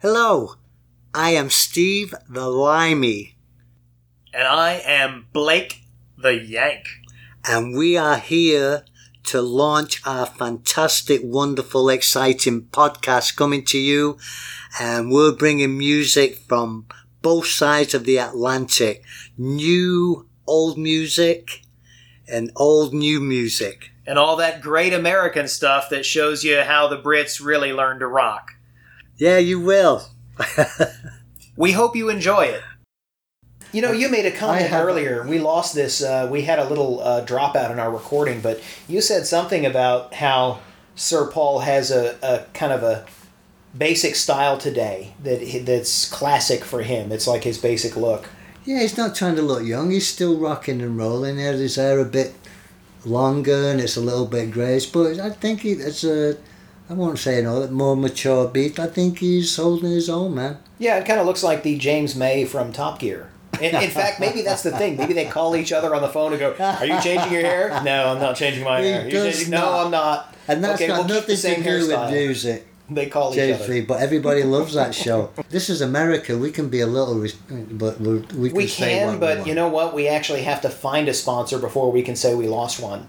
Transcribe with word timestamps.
Hello, 0.00 0.54
I 1.12 1.30
am 1.30 1.50
Steve 1.50 2.14
the 2.28 2.48
Limey, 2.48 3.36
And 4.32 4.46
I 4.46 4.74
am 4.84 5.26
Blake 5.32 5.82
the 6.16 6.34
Yank. 6.34 6.84
and 7.44 7.76
we 7.76 7.96
are 7.96 8.18
here 8.18 8.84
to 9.24 9.42
launch 9.42 10.00
our 10.06 10.26
fantastic, 10.26 11.20
wonderful, 11.24 11.88
exciting 11.90 12.62
podcast 12.70 13.36
coming 13.36 13.64
to 13.66 13.78
you. 13.78 14.16
And 14.80 15.10
we're 15.10 15.32
bringing 15.32 15.76
music 15.76 16.36
from 16.48 16.86
both 17.20 17.46
sides 17.46 17.92
of 17.94 18.04
the 18.04 18.16
Atlantic. 18.18 19.02
New, 19.36 20.28
old 20.46 20.78
music 20.78 21.62
and 22.26 22.50
old, 22.56 22.94
new 22.94 23.20
music. 23.20 23.90
And 24.06 24.18
all 24.18 24.36
that 24.36 24.62
great 24.62 24.94
American 24.94 25.48
stuff 25.48 25.90
that 25.90 26.06
shows 26.06 26.42
you 26.44 26.60
how 26.62 26.88
the 26.88 27.00
Brits 27.02 27.44
really 27.44 27.72
learned 27.72 28.00
to 28.00 28.06
rock. 28.06 28.52
Yeah, 29.18 29.38
you 29.38 29.60
will. 29.60 30.08
We 31.58 31.72
hope 31.72 31.96
you 31.96 32.08
enjoy 32.08 32.42
it. 32.42 32.62
You 33.72 33.82
know, 33.82 33.90
you 33.90 34.08
made 34.08 34.24
a 34.26 34.30
comment 34.30 34.72
earlier. 34.72 35.26
We 35.26 35.40
lost 35.40 35.74
this. 35.74 36.00
Uh, 36.00 36.28
we 36.30 36.42
had 36.42 36.60
a 36.60 36.68
little 36.68 37.00
uh, 37.00 37.26
dropout 37.26 37.72
in 37.72 37.80
our 37.80 37.90
recording, 37.90 38.40
but 38.40 38.62
you 38.86 39.00
said 39.00 39.26
something 39.26 39.66
about 39.66 40.14
how 40.14 40.60
Sir 40.94 41.28
Paul 41.28 41.58
has 41.58 41.90
a, 41.90 42.16
a 42.22 42.44
kind 42.54 42.72
of 42.72 42.84
a 42.84 43.06
basic 43.76 44.14
style 44.14 44.56
today 44.56 45.14
that 45.24 45.64
that's 45.66 46.08
classic 46.08 46.62
for 46.62 46.82
him. 46.82 47.10
It's 47.10 47.26
like 47.26 47.42
his 47.42 47.58
basic 47.58 47.96
look. 47.96 48.28
Yeah, 48.64 48.78
he's 48.78 48.96
not 48.96 49.16
trying 49.16 49.34
to 49.34 49.42
look 49.42 49.64
young. 49.64 49.90
He's 49.90 50.06
still 50.06 50.38
rocking 50.38 50.80
and 50.80 50.96
rolling. 50.96 51.38
He 51.38 51.42
has 51.42 51.58
his 51.58 51.74
hair 51.74 51.98
a 51.98 52.04
bit 52.04 52.34
longer 53.04 53.70
and 53.70 53.80
it's 53.80 53.96
a 53.96 54.00
little 54.00 54.26
bit 54.26 54.52
greyish, 54.52 54.86
but 54.86 55.18
I 55.18 55.30
think 55.30 55.62
he, 55.62 55.72
it's 55.72 56.04
a, 56.04 56.36
I 56.90 56.94
won't 56.94 57.18
say 57.18 57.42
no, 57.42 57.66
more 57.68 57.96
mature 57.96 58.48
beat. 58.48 58.78
I 58.78 58.86
think 58.86 59.18
he's 59.18 59.54
holding 59.56 59.90
his 59.90 60.08
own, 60.08 60.34
man. 60.34 60.58
Yeah, 60.78 60.96
it 60.98 61.06
kind 61.06 61.20
of 61.20 61.26
looks 61.26 61.42
like 61.42 61.62
the 61.62 61.76
James 61.76 62.14
May 62.16 62.44
from 62.44 62.72
Top 62.72 62.98
Gear. 62.98 63.30
In, 63.60 63.74
in 63.74 63.90
fact, 63.90 64.20
maybe 64.20 64.42
that's 64.42 64.62
the 64.62 64.70
thing. 64.70 64.96
Maybe 64.96 65.12
they 65.12 65.24
call 65.26 65.56
each 65.56 65.72
other 65.72 65.94
on 65.94 66.00
the 66.02 66.08
phone 66.08 66.32
and 66.32 66.38
go, 66.40 66.54
"Are 66.58 66.86
you 66.86 67.00
changing 67.00 67.32
your 67.32 67.42
hair?" 67.42 67.80
No, 67.82 68.08
I'm 68.08 68.20
not 68.20 68.36
changing 68.36 68.62
my 68.62 68.80
He 68.80 68.88
hair. 68.88 69.10
Changing-". 69.10 69.50
No, 69.50 69.80
I'm 69.84 69.90
not. 69.90 70.34
And 70.46 70.62
that's 70.62 70.76
okay, 70.76 70.86
got 70.86 70.98
we'll 71.00 71.08
nothing 71.16 71.26
the 71.26 71.36
same 71.36 71.62
to 71.62 71.80
do 71.80 71.88
with 71.88 72.10
music. 72.12 72.66
They 72.90 73.06
call 73.06 73.34
each 73.34 73.38
other. 73.54 73.64
J3, 73.64 73.86
but 73.86 74.00
everybody 74.00 74.42
loves 74.56 74.74
that 74.74 74.94
show. 74.94 75.30
This 75.50 75.68
is 75.68 75.82
America. 75.82 76.38
We 76.38 76.50
can 76.50 76.68
be 76.70 76.80
a 76.80 76.86
little, 76.86 77.20
but 77.70 78.00
we 78.00 78.22
can 78.22 78.40
We 78.52 78.66
can, 78.66 79.12
we 79.14 79.18
but 79.18 79.38
want. 79.38 79.48
you 79.48 79.54
know 79.54 79.68
what? 79.68 79.92
We 79.92 80.08
actually 80.08 80.42
have 80.42 80.62
to 80.62 80.70
find 80.70 81.08
a 81.08 81.14
sponsor 81.14 81.58
before 81.58 81.92
we 81.92 82.02
can 82.02 82.16
say 82.16 82.34
we 82.34 82.46
lost 82.46 82.80
one. 82.80 83.08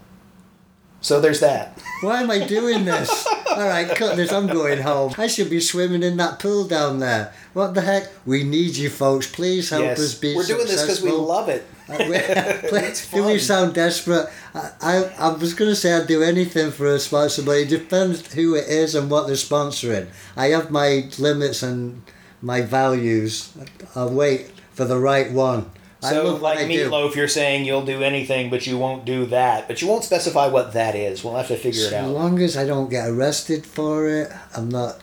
So 1.02 1.22
there's 1.22 1.40
that. 1.40 1.80
Why 2.02 2.22
am 2.22 2.32
I 2.32 2.46
doing 2.46 2.86
this? 2.86 3.28
All 3.50 3.68
right, 3.68 3.90
cut 3.96 4.16
this. 4.16 4.32
I'm 4.32 4.48
going 4.48 4.82
home. 4.82 5.14
I 5.18 5.28
should 5.28 5.50
be 5.50 5.60
swimming 5.60 6.04
in 6.04 6.18
that 6.18 6.40
pool 6.40 6.68
down 6.68 7.00
there. 7.00 7.34
What 7.54 7.74
the 7.74 7.82
heck? 7.82 8.10
We 8.26 8.44
need 8.44 8.76
you 8.76 8.90
folks. 8.90 9.28
Please 9.28 9.70
help 9.70 9.84
us 9.84 10.16
be 10.16 10.36
We're 10.36 10.44
doing 10.44 10.68
this 10.68 10.82
because 10.82 11.02
we 11.02 11.12
love 11.12 11.50
it. 11.50 11.66
Do 13.12 13.26
we 13.26 13.40
sound 13.40 13.74
desperate? 13.74 14.28
I, 14.54 14.72
I, 14.82 14.96
I 15.18 15.30
was 15.34 15.54
going 15.54 15.72
to 15.72 15.76
say 15.76 15.94
I'd 15.94 16.08
do 16.08 16.22
anything 16.22 16.72
for 16.72 16.88
a 16.88 17.00
sponsor, 17.00 17.44
but 17.44 17.58
it 17.58 17.70
depends 17.70 18.34
who 18.34 18.56
it 18.56 18.68
is 18.68 18.96
and 18.96 19.10
what 19.10 19.28
they're 19.28 19.36
sponsoring. 19.36 20.08
I 20.36 20.48
have 20.48 20.70
my 20.70 21.10
limits 21.18 21.64
and 21.64 22.04
my 22.42 22.62
values. 22.62 23.54
I'll 23.96 24.14
wait 24.14 24.52
for 24.74 24.86
the 24.86 25.00
right 25.00 25.32
one. 25.32 25.72
So, 26.02 26.24
love 26.24 26.42
like 26.42 26.60
do. 26.60 26.66
Meatloaf, 26.90 27.16
you're 27.16 27.28
saying 27.28 27.66
you'll 27.66 27.86
do 27.86 28.02
anything, 28.04 28.50
but 28.50 28.66
you 28.66 28.78
won't 28.78 29.04
do 29.04 29.26
that. 29.28 29.68
But 29.68 29.82
you 29.82 29.88
won't 29.88 30.04
specify 30.06 30.48
what 30.48 30.72
that 30.74 30.96
is. 30.96 31.24
We'll 31.24 31.36
have 31.36 31.48
to 31.50 31.58
figure 31.58 31.88
it 31.88 31.94
out. 31.94 32.06
As 32.06 32.12
long 32.12 32.40
as 32.40 32.56
I 32.56 32.66
don't 32.66 32.90
get 32.90 33.10
arrested 33.10 33.66
for 33.66 34.08
it, 34.08 34.32
I'm 34.56 34.70
not 34.70 35.00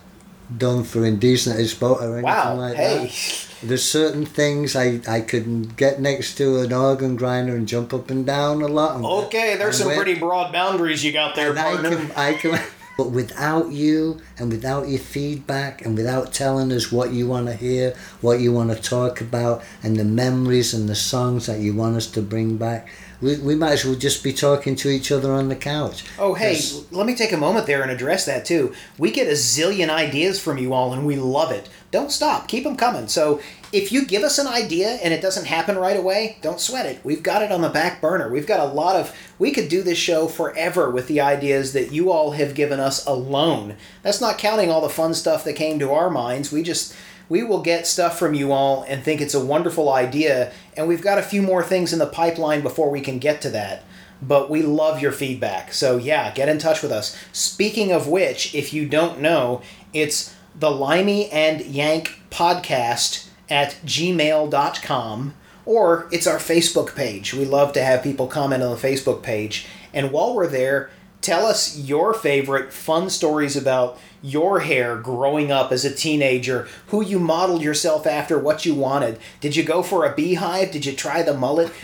done 0.55 0.83
for 0.83 1.05
indecent 1.05 1.59
exposure 1.59 2.03
or 2.03 2.13
anything 2.13 2.23
Wow. 2.23 2.55
like 2.55 2.75
hey. 2.77 3.05
that. 3.05 3.47
There's 3.63 3.83
certain 3.83 4.25
things 4.25 4.75
I, 4.75 5.01
I 5.07 5.21
could 5.21 5.75
get 5.77 5.99
next 5.99 6.35
to 6.35 6.59
an 6.59 6.71
organ 6.71 7.15
grinder 7.15 7.55
and 7.55 7.67
jump 7.67 7.91
up 7.93 8.09
and 8.11 8.25
down 8.25 8.61
a 8.61 8.67
lot. 8.67 8.95
And, 8.97 9.05
Okay, 9.05 9.55
there's 9.57 9.79
some 9.79 9.93
pretty 9.93 10.13
broad 10.15 10.51
boundaries 10.53 11.03
you 11.03 11.11
got 11.11 11.35
there, 11.35 11.49
and 11.49 11.59
I 11.59 11.75
can, 11.77 12.11
I 12.15 12.33
can, 12.33 12.59
but 12.97 13.11
without 13.11 13.71
you 13.71 14.19
and 14.39 14.51
without 14.51 14.87
your 14.89 14.99
feedback 14.99 15.85
and 15.85 15.95
without 15.95 16.33
telling 16.33 16.71
us 16.71 16.91
what 16.91 17.11
you 17.11 17.27
want 17.27 17.45
to 17.47 17.53
hear, 17.53 17.95
what 18.21 18.39
you 18.39 18.51
want 18.51 18.71
to 18.75 18.81
talk 18.81 19.21
about, 19.21 19.63
and 19.83 19.95
the 19.97 20.03
memories 20.03 20.73
and 20.73 20.89
the 20.89 20.95
songs 20.95 21.45
that 21.45 21.59
you 21.59 21.73
want 21.75 21.95
us 21.95 22.07
to 22.07 22.21
bring 22.21 22.57
back, 22.57 22.87
we, 23.21 23.37
we 23.37 23.55
might 23.55 23.71
as 23.73 23.85
well 23.85 23.95
just 23.95 24.23
be 24.23 24.33
talking 24.33 24.75
to 24.75 24.89
each 24.89 25.11
other 25.11 25.31
on 25.31 25.47
the 25.49 25.55
couch. 25.55 26.03
Oh, 26.19 26.33
hey, 26.33 26.53
'Cause- 26.55 26.85
let 26.91 27.05
me 27.05 27.15
take 27.15 27.31
a 27.31 27.37
moment 27.37 27.65
there 27.67 27.81
and 27.83 27.91
address 27.91 28.25
that 28.25 28.45
too. 28.45 28.73
We 28.97 29.11
get 29.11 29.27
a 29.27 29.31
zillion 29.31 29.89
ideas 29.89 30.39
from 30.39 30.57
you 30.57 30.73
all, 30.73 30.93
and 30.93 31.05
we 31.05 31.15
love 31.15 31.51
it. 31.51 31.69
Don't 31.89 32.11
stop. 32.11 32.47
Keep 32.47 32.65
them 32.65 32.75
coming. 32.75 33.07
So, 33.07 33.39
if 33.71 33.91
you 33.91 34.05
give 34.05 34.23
us 34.23 34.39
an 34.39 34.47
idea 34.47 34.97
and 35.03 35.13
it 35.13 35.21
doesn't 35.21 35.45
happen 35.45 35.77
right 35.77 35.97
away, 35.97 36.37
don't 36.41 36.59
sweat 36.59 36.85
it. 36.85 36.99
We've 37.03 37.23
got 37.23 37.41
it 37.41 37.51
on 37.51 37.61
the 37.61 37.69
back 37.69 38.01
burner. 38.01 38.29
We've 38.29 38.47
got 38.47 38.59
a 38.59 38.73
lot 38.73 38.95
of. 38.95 39.15
We 39.39 39.51
could 39.51 39.69
do 39.69 39.81
this 39.81 39.97
show 39.97 40.27
forever 40.27 40.89
with 40.89 41.07
the 41.07 41.21
ideas 41.21 41.73
that 41.73 41.91
you 41.91 42.11
all 42.11 42.31
have 42.31 42.55
given 42.55 42.79
us 42.79 43.05
alone. 43.05 43.75
That's 44.03 44.21
not 44.21 44.37
counting 44.37 44.69
all 44.69 44.81
the 44.81 44.89
fun 44.89 45.13
stuff 45.13 45.43
that 45.45 45.53
came 45.53 45.79
to 45.79 45.91
our 45.91 46.09
minds. 46.09 46.51
We 46.51 46.63
just. 46.63 46.95
We 47.29 47.43
will 47.43 47.61
get 47.61 47.85
stuff 47.85 48.17
from 48.17 48.35
you 48.35 48.53
all 48.53 48.83
and 48.83 49.03
think 49.03 49.19
it's 49.19 49.33
a 49.33 49.43
wonderful 49.43 49.91
idea, 49.91 50.53
and 50.77 50.87
we've 50.87 51.01
got 51.01 51.17
a 51.17 51.21
few 51.21 51.41
more 51.41 51.61
things 51.61 51.91
in 51.91 51.99
the 51.99 52.07
pipeline 52.07 52.61
before 52.61 52.89
we 52.89 53.01
can 53.01 53.19
get 53.19 53.41
to 53.41 53.49
that 53.49 53.83
but 54.21 54.49
we 54.49 54.61
love 54.63 54.99
your 55.01 55.11
feedback. 55.11 55.71
So 55.71 55.97
yeah, 55.97 56.33
get 56.33 56.49
in 56.49 56.57
touch 56.57 56.81
with 56.81 56.91
us. 56.91 57.15
Speaking 57.31 57.91
of 57.91 58.07
which, 58.07 58.55
if 58.55 58.73
you 58.73 58.87
don't 58.87 59.19
know, 59.19 59.61
it's 59.93 60.35
the 60.59 60.71
Limey 60.71 61.29
and 61.29 61.61
Yank 61.61 62.21
podcast 62.31 63.27
at 63.49 63.77
gmail.com 63.85 65.33
or 65.65 66.07
it's 66.11 66.27
our 66.27 66.37
Facebook 66.37 66.95
page. 66.95 67.33
We 67.33 67.45
love 67.45 67.73
to 67.73 67.83
have 67.83 68.01
people 68.01 68.27
comment 68.27 68.63
on 68.63 68.71
the 68.71 68.77
Facebook 68.77 69.21
page. 69.21 69.67
And 69.93 70.11
while 70.11 70.33
we're 70.33 70.47
there, 70.47 70.89
tell 71.21 71.45
us 71.45 71.77
your 71.77 72.13
favorite 72.13 72.73
fun 72.73 73.09
stories 73.09 73.55
about 73.55 73.99
your 74.21 74.61
hair 74.61 74.95
growing 74.95 75.51
up 75.51 75.71
as 75.71 75.85
a 75.85 75.93
teenager, 75.93 76.67
who 76.87 77.03
you 77.03 77.19
modeled 77.19 77.61
yourself 77.61 78.07
after, 78.07 78.37
what 78.37 78.65
you 78.65 78.73
wanted. 78.73 79.19
Did 79.39 79.55
you 79.55 79.63
go 79.63 79.83
for 79.83 80.05
a 80.05 80.15
beehive? 80.15 80.71
Did 80.71 80.85
you 80.85 80.93
try 80.93 81.23
the 81.23 81.33
mullet? 81.33 81.71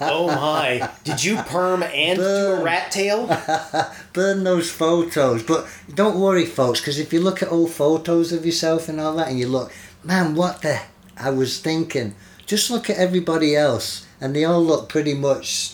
oh 0.00 0.26
my. 0.26 0.90
Did 1.04 1.22
you 1.22 1.36
perm 1.36 1.82
and 1.82 2.18
do 2.18 2.24
a 2.24 2.62
rat 2.62 2.90
tail? 2.90 3.26
burn 4.12 4.44
those 4.44 4.70
photos. 4.70 5.42
But 5.42 5.66
don't 5.94 6.20
worry, 6.20 6.46
folks, 6.46 6.80
because 6.80 6.98
if 6.98 7.12
you 7.12 7.20
look 7.20 7.42
at 7.42 7.52
old 7.52 7.70
photos 7.70 8.32
of 8.32 8.46
yourself 8.46 8.88
and 8.88 9.00
all 9.00 9.16
that, 9.16 9.28
and 9.28 9.38
you 9.38 9.48
look, 9.48 9.72
man, 10.02 10.34
what 10.34 10.62
the? 10.62 10.80
I 11.16 11.30
was 11.30 11.60
thinking. 11.60 12.14
Just 12.46 12.70
look 12.70 12.90
at 12.90 12.96
everybody 12.98 13.56
else, 13.56 14.06
and 14.20 14.34
they 14.34 14.44
all 14.44 14.62
look 14.62 14.88
pretty 14.88 15.14
much 15.14 15.73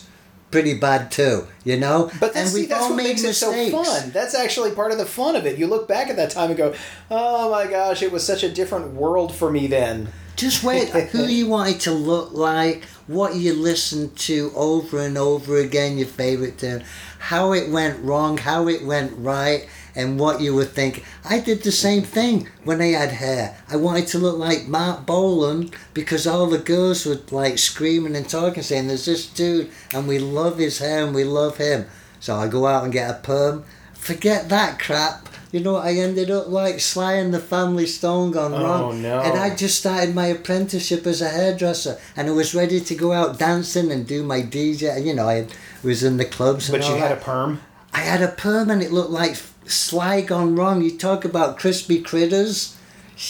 pretty 0.51 0.75
bad 0.75 1.11
too. 1.11 1.47
You 1.65 1.79
know. 1.79 2.11
But 2.21 2.35
that's, 2.35 2.37
and 2.37 2.49
see, 2.49 2.67
that's 2.67 2.89
what 2.89 2.97
makes 2.97 3.23
it 3.23 3.35
so 3.35 3.53
fun. 3.71 4.11
That's 4.11 4.35
actually 4.35 4.73
part 4.73 4.93
of 4.93 4.99
the 4.99 5.07
fun 5.07 5.37
of 5.37 5.47
it. 5.47 5.59
You 5.59 5.67
look 5.67 5.89
back 5.89 6.09
at 6.09 6.17
that 6.17 6.31
time 6.31 6.51
and 6.51 6.57
go, 6.57 6.75
oh 7.11 7.51
my 7.51 7.67
gosh, 7.67 8.03
it 8.03 8.13
was 8.13 8.27
such 8.27 8.43
a 8.43 8.51
different 8.51 8.95
world 8.95 9.35
for 9.35 9.51
me 9.51 9.67
then. 9.67 10.09
Just 10.37 10.65
wait. 10.65 10.89
who 11.13 11.27
you 11.27 11.49
wanted 11.49 11.81
to 11.81 11.93
look 11.93 12.33
like, 12.33 12.85
what 13.07 13.35
you 13.35 13.53
listened 13.53 14.17
to 14.17 14.51
over 14.55 15.01
and 15.01 15.19
over 15.19 15.59
again, 15.59 15.99
your 15.99 16.07
favorite 16.07 16.59
tune, 16.59 16.85
how 17.19 17.53
it 17.53 17.69
went 17.69 18.03
wrong, 18.03 18.39
how 18.39 18.69
it 18.69 18.85
went 18.85 19.13
right, 19.19 19.69
and 19.97 20.19
what 20.19 20.41
you 20.41 20.55
would 20.55 20.71
think. 20.71 21.05
I 21.29 21.41
did 21.41 21.63
the 21.63 21.73
same 21.73 22.03
thing 22.03 22.49
when 22.65 22.81
I 22.81 22.89
had 22.89 23.11
hair. 23.13 23.57
I 23.69 23.77
wanted 23.77 24.07
to 24.09 24.19
look 24.19 24.39
like 24.39 24.69
Marc 24.69 25.07
Bolan 25.07 25.71
because 25.95 26.27
all 26.27 26.47
the 26.47 26.59
girls 26.59 27.05
were 27.07 27.21
like 27.31 27.59
screaming 27.59 28.17
and 28.17 28.29
talking, 28.29 28.63
saying, 28.63 28.89
"There's 28.89 29.05
this 29.07 29.27
dude, 29.27 29.71
and 29.95 30.07
we 30.09 30.19
love 30.19 30.59
his 30.59 30.79
hair 30.79 31.05
and 31.05 31.15
we 31.15 31.25
love 31.25 31.57
him." 31.59 31.87
So 32.21 32.37
I 32.37 32.49
go 32.49 32.67
out 32.67 32.85
and 32.85 32.93
get 32.93 33.11
a 33.11 33.15
perm. 33.15 33.65
Forget 33.95 34.49
that 34.49 34.79
crap. 34.79 35.29
You 35.53 35.59
know 35.61 35.73
what 35.75 35.85
I 35.85 35.95
ended 35.95 36.31
up 36.31 36.49
like? 36.49 36.79
Sly 36.79 37.15
and 37.15 37.35
the 37.35 37.41
Family 37.41 37.85
Stone 37.85 38.31
gone 38.31 38.55
Oh, 38.55 38.63
wrong. 38.63 39.03
no. 39.03 39.19
And 39.21 39.37
I 39.37 39.55
just 39.55 39.79
started 39.81 40.15
my 40.15 40.27
apprenticeship 40.27 41.05
as 41.09 41.21
a 41.21 41.29
hairdresser, 41.29 41.99
and 42.17 42.29
I 42.29 42.31
was 42.31 42.55
ready 42.55 42.79
to 42.81 42.95
go 42.95 43.13
out 43.13 43.39
dancing 43.39 43.91
and 43.91 44.07
do 44.07 44.23
my 44.23 44.43
DJ. 44.43 45.05
You 45.05 45.15
know, 45.15 45.29
I 45.29 45.47
was 45.83 46.05
in 46.05 46.19
the 46.19 46.25
clubs. 46.25 46.69
And 46.69 46.79
But 46.79 46.89
you 46.89 46.95
had 46.97 47.11
a 47.11 47.17
perm? 47.17 47.61
I 47.93 48.01
had 48.01 48.23
a 48.23 48.29
perm, 48.29 48.71
and 48.71 48.83
it 48.83 48.93
looked 48.93 49.11
like 49.11 49.37
Sly 49.67 50.21
gone 50.21 50.57
wrong. 50.57 50.83
You 50.83 50.97
talk 50.97 51.25
about 51.25 51.59
crispy 51.59 52.01
critters. 52.01 52.77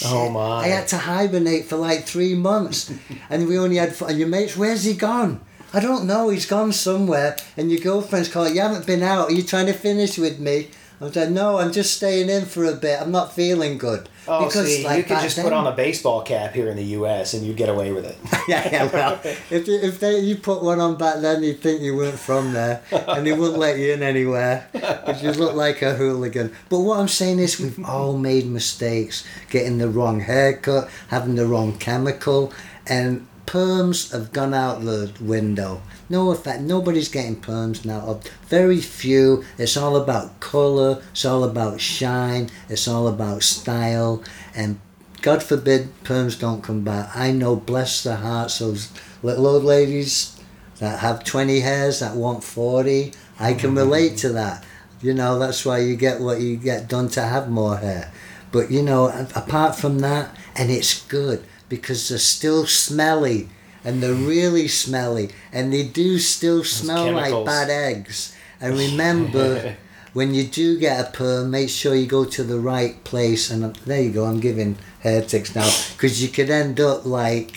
Oh, 0.05 0.31
my. 0.31 0.61
I 0.61 0.69
had 0.69 0.89
to 0.89 0.99
hibernate 0.99 1.65
for 1.65 1.77
like 1.77 2.05
three 2.05 2.35
months, 2.35 2.93
and 3.31 3.49
we 3.49 3.59
only 3.59 3.77
had. 3.77 4.01
And 4.03 4.19
your 4.19 4.29
mates, 4.29 4.57
where's 4.57 4.85
he 4.85 4.95
gone? 4.95 5.41
I 5.73 5.81
don't 5.81 6.07
know. 6.07 6.31
He's 6.31 6.47
gone 6.47 6.73
somewhere. 6.73 7.37
And 7.57 7.71
your 7.71 7.81
girlfriend's 7.81 8.29
calling. 8.29 8.55
You 8.57 8.61
haven't 8.61 8.87
been 8.87 9.03
out. 9.03 9.29
Are 9.29 9.33
you 9.33 9.43
trying 9.43 9.67
to 9.67 9.73
finish 9.73 10.19
with 10.19 10.41
me? 10.41 10.71
I 11.01 11.05
was 11.05 11.17
like, 11.17 11.31
no, 11.31 11.57
I'm 11.57 11.73
just 11.73 11.95
staying 11.97 12.29
in 12.29 12.45
for 12.45 12.67
a 12.67 12.75
bit. 12.75 13.01
I'm 13.01 13.11
not 13.11 13.33
feeling 13.33 13.79
good. 13.79 14.11
Oh, 14.29 14.51
see, 14.51 14.83
you 14.83 15.03
could 15.03 15.21
just 15.21 15.37
then- 15.37 15.47
put 15.47 15.55
on 15.55 15.67
a 15.67 15.73
baseball 15.73 16.21
cap 16.23 16.53
here 16.53 16.69
in 16.69 16.77
the 16.77 16.85
U.S. 17.01 17.33
and 17.33 17.43
you'd 17.45 17.57
get 17.57 17.71
away 17.71 17.91
with 17.91 18.05
it. 18.05 18.19
yeah, 18.49 18.69
yeah. 18.71 18.85
Well, 18.93 19.19
if 19.25 19.67
if 19.67 19.99
they, 19.99 20.21
you 20.21 20.37
put 20.37 20.63
one 20.63 20.79
on 20.79 20.97
back 20.97 21.21
then, 21.21 21.43
you'd 21.43 21.61
think 21.61 21.81
you 21.81 21.97
weren't 21.97 22.19
from 22.19 22.53
there, 22.53 22.83
and 22.93 23.27
they 23.27 23.33
wouldn't 23.33 23.59
let 23.59 23.79
you 23.79 23.95
in 23.95 24.03
anywhere 24.03 24.69
because 24.73 25.23
you 25.23 25.33
look 25.33 25.55
like 25.55 25.81
a 25.81 25.95
hooligan. 25.95 26.55
But 26.69 26.81
what 26.81 27.01
I'm 27.01 27.09
saying 27.09 27.39
is, 27.39 27.59
we've 27.59 27.83
all 27.83 28.19
made 28.19 28.45
mistakes, 28.47 29.25
getting 29.49 29.79
the 29.79 29.89
wrong 29.89 30.21
haircut, 30.21 30.91
having 31.09 31.37
the 31.37 31.47
wrong 31.47 31.79
chemical, 31.79 32.53
and 32.87 33.27
perms 33.51 34.13
have 34.13 34.33
gone 34.33 34.55
out 34.55 34.83
the 34.83 35.13
window. 35.21 35.83
No 36.09 36.31
effect. 36.31 36.61
Nobody's 36.63 37.09
getting 37.09 37.35
perms 37.35 37.85
now. 37.85 38.21
Very 38.47 38.81
few. 38.81 39.45
It's 39.59 39.77
all 39.77 39.97
about 39.97 40.39
color. 40.39 41.03
It's 41.11 41.25
all 41.25 41.43
about 41.43 41.81
shine. 41.81 42.49
It's 42.69 42.87
all 42.87 43.09
about 43.09 43.43
style. 43.43 44.23
And 44.55 44.79
God 45.21 45.43
forbid 45.43 45.89
perms 46.05 46.39
don't 46.39 46.63
come 46.63 46.85
back. 46.85 47.11
I 47.17 47.33
know, 47.33 47.57
bless 47.57 48.05
their 48.05 48.19
hearts, 48.19 48.61
those 48.61 48.93
little 49.21 49.49
old 49.49 49.65
ladies 49.65 50.41
that 50.79 51.01
have 51.01 51.25
20 51.25 51.59
hairs 51.59 51.99
that 51.99 52.15
want 52.15 52.45
40. 52.45 53.13
I 53.41 53.55
can 53.55 53.71
mm-hmm. 53.71 53.79
relate 53.79 54.17
to 54.19 54.29
that. 54.29 54.65
You 55.03 55.13
know, 55.13 55.41
that's 55.41 55.67
why 55.67 55.79
you 55.79 55.97
get 55.97 56.21
what 56.21 56.41
you 56.41 56.57
get 56.57 56.89
done 56.89 57.09
to 57.11 57.23
have 57.23 57.51
more 57.51 57.79
hair. 57.79 58.13
But, 58.53 58.71
you 58.71 58.83
know, 58.83 59.07
apart 59.35 59.75
from 59.75 59.99
that, 60.01 60.37
and 60.55 60.71
it's 60.71 61.05
good 61.07 61.45
because 61.71 62.11
they're 62.11 62.19
still 62.19 62.67
smelly 62.67 63.49
and 63.83 64.03
they're 64.03 64.15
hmm. 64.15 64.27
really 64.27 64.69
smelly 64.69 65.31
and 65.51 65.73
they 65.73 65.85
do 65.85 66.19
still 66.19 66.63
smell 66.63 67.11
like 67.13 67.47
bad 67.47 67.71
eggs. 67.71 68.37
And 68.61 68.77
remember, 68.79 69.77
when 70.13 70.35
you 70.35 70.45
do 70.45 70.79
get 70.79 71.09
a 71.09 71.11
perm, 71.11 71.51
make 71.51 71.71
sure 71.71 71.95
you 71.95 72.07
go 72.07 72.27
to 72.27 72.43
the 72.43 72.61
right 72.61 73.03
place. 73.05 73.51
And 73.51 73.65
um, 73.65 73.73
there 73.87 74.03
you 74.03 74.11
go, 74.11 74.27
I'm 74.27 74.41
giving 74.41 74.77
hair 75.01 75.23
tics 75.23 75.55
now 75.55 75.71
because 75.93 76.23
you 76.23 76.29
could 76.29 76.51
end 76.51 76.79
up 76.79 77.07
like 77.07 77.57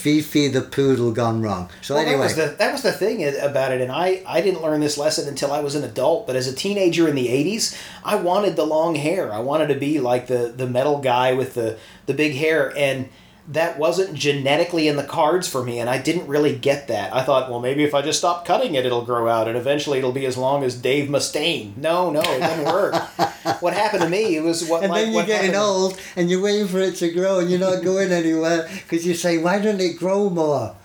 Fifi 0.00 0.48
the 0.48 0.62
poodle 0.62 1.12
gone 1.12 1.42
wrong. 1.42 1.68
So 1.82 1.94
Well, 1.94 2.06
anyway, 2.06 2.16
that 2.16 2.24
was 2.24 2.36
the 2.36 2.56
that 2.58 2.72
was 2.72 2.82
the 2.82 2.92
thing 2.92 3.22
about 3.38 3.72
it, 3.72 3.82
and 3.82 3.92
I 3.92 4.22
I 4.26 4.40
didn't 4.40 4.62
learn 4.62 4.80
this 4.80 4.96
lesson 4.96 5.28
until 5.28 5.52
I 5.52 5.60
was 5.60 5.74
an 5.74 5.84
adult. 5.84 6.26
But 6.26 6.36
as 6.36 6.48
a 6.48 6.54
teenager 6.54 7.06
in 7.06 7.14
the 7.14 7.28
'80s, 7.28 7.78
I 8.02 8.16
wanted 8.16 8.56
the 8.56 8.64
long 8.64 8.94
hair. 8.94 9.30
I 9.30 9.40
wanted 9.40 9.68
to 9.68 9.74
be 9.74 10.00
like 10.00 10.26
the 10.26 10.54
the 10.56 10.66
metal 10.66 11.00
guy 11.00 11.34
with 11.34 11.52
the 11.52 11.78
the 12.06 12.14
big 12.14 12.34
hair, 12.34 12.72
and 12.76 13.10
that 13.50 13.78
wasn't 13.78 14.14
genetically 14.14 14.86
in 14.86 14.96
the 14.96 15.02
cards 15.04 15.48
for 15.48 15.62
me, 15.64 15.78
and 15.80 15.90
I 15.90 15.98
didn't 15.98 16.28
really 16.28 16.56
get 16.56 16.88
that. 16.88 17.14
I 17.14 17.22
thought, 17.22 17.50
well, 17.50 17.60
maybe 17.60 17.82
if 17.82 17.94
I 17.94 18.02
just 18.02 18.20
stop 18.20 18.44
cutting 18.46 18.74
it, 18.74 18.86
it'll 18.86 19.04
grow 19.04 19.28
out, 19.28 19.48
and 19.48 19.56
eventually 19.56 19.98
it'll 19.98 20.12
be 20.12 20.26
as 20.26 20.36
long 20.36 20.62
as 20.62 20.76
Dave 20.80 21.08
Mustaine. 21.08 21.76
No, 21.76 22.10
no, 22.10 22.20
it 22.20 22.40
didn't 22.40 22.64
work. 22.64 22.94
what 23.60 23.72
happened 23.74 24.02
to 24.02 24.08
me 24.08 24.36
it 24.36 24.42
was 24.42 24.68
what 24.68 24.82
and 24.82 24.92
like 24.92 25.04
then 25.04 25.14
you're 25.14 25.24
getting 25.24 25.52
happened- 25.52 25.56
old 25.62 26.00
and 26.16 26.30
you're 26.30 26.42
waiting 26.42 26.68
for 26.68 26.78
it 26.78 26.94
to 26.96 27.10
grow 27.10 27.38
and 27.40 27.50
you're 27.50 27.58
not 27.58 27.82
going 27.84 28.12
anywhere 28.12 28.68
because 28.72 29.06
you 29.06 29.14
say, 29.14 29.38
why 29.38 29.58
don't 29.58 29.80
it 29.80 29.98
grow 29.98 30.30
more? 30.30 30.76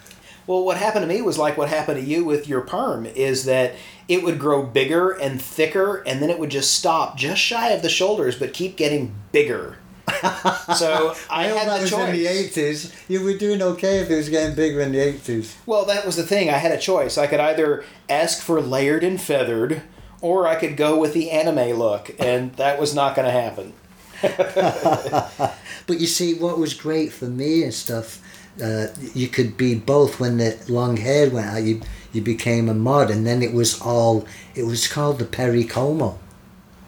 Well, 0.47 0.63
what 0.63 0.77
happened 0.77 1.03
to 1.03 1.07
me 1.07 1.21
was 1.21 1.38
like 1.38 1.57
what 1.57 1.69
happened 1.69 2.00
to 2.00 2.06
you 2.06 2.23
with 2.23 2.47
your 2.47 2.61
perm 2.61 3.06
is 3.06 3.45
that 3.45 3.73
it 4.07 4.23
would 4.23 4.39
grow 4.39 4.63
bigger 4.63 5.11
and 5.11 5.41
thicker 5.41 5.97
and 6.06 6.21
then 6.21 6.29
it 6.29 6.38
would 6.39 6.51
just 6.51 6.73
stop 6.73 7.18
just 7.18 7.41
shy 7.41 7.69
of 7.69 7.81
the 7.81 7.89
shoulders 7.89 8.38
but 8.38 8.53
keep 8.53 8.75
getting 8.77 9.13
bigger. 9.31 9.77
so 10.78 11.16
I 11.30 11.48
know 11.48 11.57
had 11.57 11.68
that 11.68 11.75
the 11.78 11.81
was 11.81 11.90
choice. 11.90 12.10
in 12.10 12.16
the 12.16 12.25
80s. 12.25 12.96
You 13.07 13.24
were 13.24 13.34
doing 13.34 13.62
okay 13.62 14.00
if 14.00 14.10
it 14.10 14.16
was 14.16 14.30
getting 14.30 14.56
bigger 14.56 14.81
in 14.81 14.92
the 14.92 15.00
80s. 15.00 15.56
Well, 15.66 15.86
that 15.86 16.06
was 16.06 16.16
the 16.16 16.24
thing. 16.24 16.50
I 16.50 16.57
had 16.57 16.72
a 16.72 16.78
choice. 16.78 17.18
I 17.18 17.28
could 17.28 17.40
either 17.40 17.84
ask 18.10 18.42
for 18.42 18.62
layered 18.62 19.04
and 19.04 19.19
feathered 19.19 19.81
or 20.22 20.48
I 20.48 20.56
could 20.56 20.78
go 20.78 20.98
with 21.00 21.13
the 21.13 21.31
anime 21.31 21.78
look 21.78 22.12
and 22.19 22.54
that 22.56 22.80
was 22.80 22.94
not 22.96 23.16
going 23.16 23.25
to 23.25 23.31
happen. 23.31 23.74
But 25.88 26.00
you 26.00 26.07
see, 26.07 26.34
what 26.34 26.57
was 26.57 26.74
great 26.74 27.12
for 27.13 27.25
me 27.25 27.63
and 27.63 27.74
stuff, 27.74 28.22
uh, 28.63 28.88
you 29.13 29.28
could 29.28 29.56
be 29.57 29.75
both. 29.75 30.19
When 30.19 30.38
the 30.38 30.57
long 30.68 30.98
hair 30.98 31.30
went 31.30 31.48
out, 31.48 31.63
you 31.63 31.81
you 32.12 32.22
became 32.22 32.69
a 32.69 32.74
mod, 32.74 33.12
and 33.12 33.25
then 33.25 33.44
it 33.44 33.54
was 33.54 33.80
all. 33.81 34.25
It 34.56 34.63
was 34.63 34.88
called 34.88 35.19
the 35.19 35.25
Perry 35.25 35.63
Como. 35.63 36.18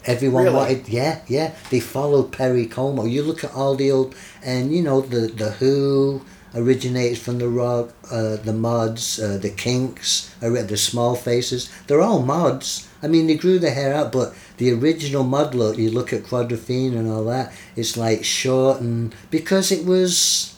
Everyone 0.08 0.44
Really? 0.44 0.56
wanted, 0.56 0.88
yeah, 0.88 1.20
yeah. 1.28 1.52
They 1.70 1.80
followed 1.80 2.32
Perry 2.32 2.66
Como. 2.66 3.04
You 3.04 3.22
look 3.22 3.44
at 3.44 3.54
all 3.54 3.74
the 3.76 3.90
old, 3.92 4.14
and 4.42 4.72
you 4.74 4.82
know 4.82 5.02
the 5.02 5.28
the 5.28 5.50
Who 5.60 6.22
originates 6.54 7.20
from 7.20 7.38
the 7.38 7.48
rock, 7.48 7.92
uh, 8.10 8.36
the 8.36 8.54
mods, 8.54 9.20
uh, 9.20 9.36
the 9.36 9.50
Kinks, 9.50 10.34
uh, 10.42 10.48
the 10.48 10.76
Small 10.78 11.14
Faces. 11.14 11.70
They're 11.86 12.00
all 12.00 12.22
mods. 12.22 12.88
I 13.02 13.06
mean, 13.06 13.26
they 13.26 13.36
grew 13.36 13.58
their 13.58 13.74
hair 13.74 13.92
out, 13.94 14.10
but 14.10 14.34
the 14.56 14.72
original 14.72 15.24
mod 15.24 15.54
look. 15.54 15.76
You 15.78 15.90
look 15.90 16.12
at 16.12 16.24
Quadrophenia 16.24 16.98
and 16.98 17.10
all 17.12 17.24
that. 17.26 17.52
It's 17.76 17.96
like 17.96 18.24
short 18.24 18.80
and 18.80 19.14
because 19.30 19.70
it 19.70 19.84
was, 19.84 20.56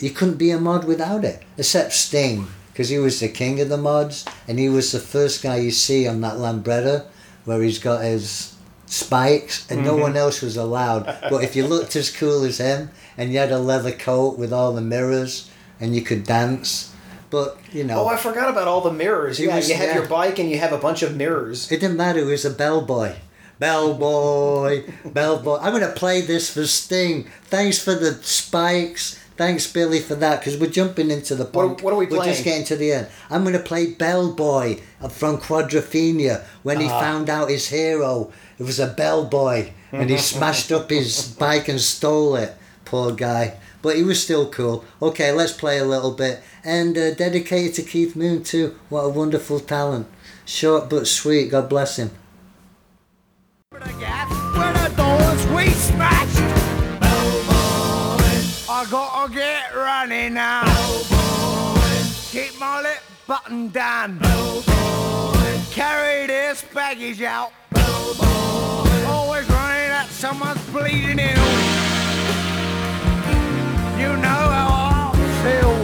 you 0.00 0.10
couldn't 0.10 0.38
be 0.38 0.50
a 0.50 0.58
mod 0.58 0.84
without 0.84 1.24
it, 1.24 1.42
except 1.58 1.92
Sting. 1.92 2.46
Because 2.72 2.88
he 2.88 2.98
was 2.98 3.18
the 3.20 3.28
king 3.28 3.60
of 3.60 3.68
the 3.68 3.76
mods, 3.76 4.24
and 4.46 4.58
he 4.58 4.68
was 4.68 4.92
the 4.92 5.00
first 5.00 5.42
guy 5.42 5.56
you 5.56 5.72
see 5.72 6.06
on 6.08 6.20
that 6.22 6.38
Lambretta, 6.38 7.06
where 7.44 7.60
he's 7.60 7.78
got 7.80 8.02
his 8.04 8.54
spikes, 8.92 9.70
and 9.70 9.84
no 9.84 9.92
mm-hmm. 9.92 10.02
one 10.02 10.16
else 10.16 10.40
was 10.42 10.56
allowed. 10.56 11.04
But 11.30 11.44
if 11.44 11.54
you 11.56 11.66
looked 11.66 11.96
as 11.96 12.10
cool 12.10 12.44
as 12.44 12.58
him, 12.58 12.90
and 13.16 13.32
you 13.32 13.38
had 13.38 13.52
a 13.52 13.58
leather 13.58 13.92
coat 13.92 14.38
with 14.38 14.52
all 14.52 14.72
the 14.72 14.80
mirrors, 14.80 15.50
and 15.80 15.94
you 15.94 16.02
could 16.02 16.24
dance, 16.24 16.92
but 17.30 17.58
you 17.72 17.84
know, 17.84 18.00
Oh, 18.04 18.08
I 18.08 18.16
forgot 18.16 18.48
about 18.48 18.68
all 18.68 18.80
the 18.80 18.92
mirrors. 18.92 19.38
He 19.38 19.46
yeah, 19.46 19.56
was- 19.56 19.68
you 19.68 19.74
have 19.76 19.88
yeah. 19.88 19.94
your 19.96 20.06
bike 20.06 20.38
and 20.38 20.50
you 20.50 20.58
have 20.58 20.72
a 20.72 20.78
bunch 20.78 21.02
of 21.02 21.16
mirrors. 21.16 21.70
it 21.70 21.80
didn't 21.80 21.96
matter. 21.96 22.20
He 22.20 22.24
was 22.24 22.44
a 22.44 22.50
bellboy. 22.50 23.14
Bellboy, 23.58 24.84
bellboy. 25.04 25.58
I'm 25.60 25.72
gonna 25.72 25.88
play 25.92 26.20
this 26.20 26.52
for 26.52 26.64
Sting. 26.66 27.28
Thanks 27.44 27.78
for 27.78 27.94
the 27.94 28.14
spikes. 28.22 29.18
Thanks, 29.38 29.66
Billy, 29.72 30.00
for 30.00 30.16
that. 30.16 30.40
Because 30.40 30.58
we're 30.58 30.68
jumping 30.68 31.10
into 31.12 31.34
the 31.36 31.44
punk. 31.44 31.80
what 31.82 31.92
are 31.94 31.96
we 31.96 32.06
playing? 32.06 32.22
We're 32.22 32.32
just 32.32 32.44
getting 32.44 32.64
to 32.66 32.76
the 32.76 32.92
end. 32.92 33.06
I'm 33.30 33.44
gonna 33.44 33.60
play 33.60 33.86
Bellboy 33.94 34.80
from 35.10 35.38
Quadrophenia 35.38 36.42
when 36.64 36.80
he 36.80 36.88
Ah. 36.88 37.00
found 37.00 37.30
out 37.30 37.48
his 37.48 37.68
hero. 37.68 38.32
It 38.58 38.64
was 38.64 38.80
a 38.80 38.88
bellboy, 38.88 39.70
and 39.92 40.10
he 40.10 40.18
smashed 40.32 40.72
up 40.72 40.90
his 40.90 41.28
bike 41.28 41.68
and 41.68 41.80
stole 41.80 42.34
it. 42.34 42.56
Poor 42.84 43.12
guy. 43.12 43.54
But 43.80 43.94
he 43.94 44.02
was 44.02 44.20
still 44.20 44.50
cool. 44.50 44.84
Okay, 45.00 45.30
let's 45.30 45.52
play 45.52 45.78
a 45.78 45.84
little 45.84 46.10
bit. 46.10 46.40
And 46.64 46.98
uh, 46.98 47.14
dedicated 47.14 47.74
to 47.76 47.82
Keith 47.82 48.16
Moon, 48.16 48.42
too. 48.42 48.74
What 48.88 49.02
a 49.02 49.08
wonderful 49.08 49.60
talent. 49.60 50.08
Short 50.44 50.90
but 50.90 51.06
sweet. 51.06 51.52
God 51.52 51.68
bless 51.68 51.96
him. 51.96 52.10
I 58.80 58.84
gotta 58.88 59.32
get 59.34 59.74
running 59.74 60.34
now. 60.34 60.62
Keep 62.30 62.60
my 62.60 62.80
lip 62.80 63.02
button 63.26 63.70
down. 63.70 64.20
Carry 65.72 66.28
this 66.28 66.64
baggage 66.72 67.20
out. 67.22 67.50
Always 69.08 69.50
running 69.50 69.90
at 69.90 70.06
someone's 70.10 70.64
bleeding 70.70 71.18
ill. 71.18 71.48
You 73.98 74.16
know 74.16 74.44
how 74.54 74.68
I 74.70 75.60
feel. 75.60 75.77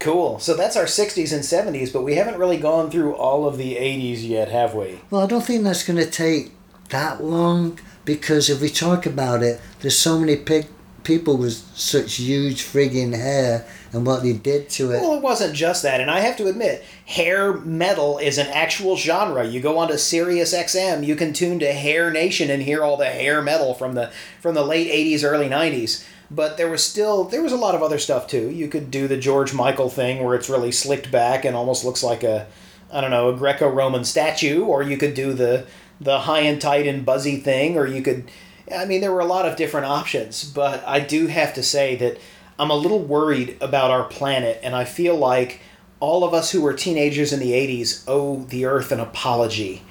Cool. 0.00 0.38
So 0.38 0.54
that's 0.54 0.76
our 0.76 0.86
60s 0.86 1.32
and 1.32 1.42
70s, 1.42 1.92
but 1.92 2.02
we 2.02 2.14
haven't 2.14 2.38
really 2.38 2.56
gone 2.56 2.90
through 2.90 3.14
all 3.14 3.46
of 3.46 3.58
the 3.58 3.76
80s 3.76 4.26
yet, 4.26 4.48
have 4.50 4.74
we? 4.74 5.00
Well, 5.10 5.22
I 5.22 5.26
don't 5.26 5.44
think 5.44 5.62
that's 5.62 5.84
going 5.84 5.98
to 5.98 6.10
take 6.10 6.52
that 6.88 7.22
long 7.22 7.78
because 8.04 8.48
if 8.48 8.60
we 8.62 8.70
talk 8.70 9.04
about 9.04 9.42
it, 9.42 9.60
there's 9.80 9.98
so 9.98 10.18
many 10.18 10.36
pig- 10.36 10.66
people 11.04 11.36
with 11.36 11.52
such 11.74 12.14
huge 12.14 12.62
frigging 12.62 13.14
hair 13.14 13.66
and 13.92 14.06
what 14.06 14.22
they 14.22 14.32
did 14.32 14.70
to 14.70 14.92
it. 14.92 15.00
Well, 15.00 15.14
it 15.14 15.22
wasn't 15.22 15.54
just 15.54 15.82
that, 15.82 16.00
and 16.00 16.10
I 16.10 16.20
have 16.20 16.36
to 16.38 16.46
admit, 16.46 16.82
hair 17.06 17.52
metal 17.52 18.18
is 18.18 18.38
an 18.38 18.46
actual 18.48 18.96
genre. 18.96 19.44
You 19.44 19.60
go 19.60 19.78
onto 19.78 19.96
Sirius 19.98 20.54
XM, 20.54 21.04
you 21.04 21.16
can 21.16 21.32
tune 21.32 21.58
to 21.58 21.72
Hair 21.72 22.10
Nation 22.10 22.50
and 22.50 22.62
hear 22.62 22.82
all 22.82 22.96
the 22.96 23.06
hair 23.06 23.42
metal 23.42 23.74
from 23.74 23.94
the 23.94 24.10
from 24.40 24.54
the 24.54 24.64
late 24.64 24.90
'80s, 24.90 25.24
early 25.24 25.48
'90s. 25.48 26.04
But 26.30 26.56
there 26.56 26.68
was 26.68 26.84
still 26.84 27.24
there 27.24 27.42
was 27.42 27.52
a 27.52 27.56
lot 27.56 27.74
of 27.74 27.82
other 27.82 27.98
stuff 27.98 28.26
too. 28.26 28.50
You 28.50 28.68
could 28.68 28.90
do 28.90 29.08
the 29.08 29.16
George 29.16 29.52
Michael 29.52 29.90
thing 29.90 30.22
where 30.22 30.34
it's 30.34 30.48
really 30.48 30.72
slicked 30.72 31.10
back 31.10 31.44
and 31.44 31.56
almost 31.56 31.84
looks 31.84 32.02
like 32.02 32.22
a 32.22 32.46
I 32.92 33.00
don't 33.00 33.10
know 33.10 33.28
a 33.28 33.36
Greco-Roman 33.36 34.04
statue, 34.04 34.64
or 34.64 34.82
you 34.82 34.96
could 34.96 35.14
do 35.14 35.32
the 35.32 35.66
the 36.00 36.20
high 36.20 36.40
and 36.40 36.60
tight 36.60 36.86
and 36.86 37.04
buzzy 37.04 37.36
thing, 37.36 37.76
or 37.76 37.86
you 37.86 38.02
could. 38.02 38.30
I 38.74 38.84
mean, 38.84 39.00
there 39.00 39.12
were 39.12 39.20
a 39.20 39.26
lot 39.26 39.46
of 39.46 39.56
different 39.56 39.86
options, 39.86 40.44
but 40.44 40.86
I 40.86 41.00
do 41.00 41.26
have 41.26 41.54
to 41.54 41.62
say 41.62 41.96
that 41.96 42.18
I'm 42.58 42.70
a 42.70 42.76
little 42.76 43.00
worried 43.00 43.56
about 43.60 43.90
our 43.90 44.04
planet, 44.04 44.60
and 44.62 44.74
I 44.76 44.84
feel 44.84 45.16
like 45.16 45.60
all 45.98 46.24
of 46.24 46.32
us 46.32 46.50
who 46.50 46.62
were 46.62 46.72
teenagers 46.72 47.32
in 47.32 47.40
the 47.40 47.52
80s 47.52 48.04
owe 48.06 48.44
the 48.44 48.64
Earth 48.64 48.90
an 48.92 49.00
apology. 49.00 49.82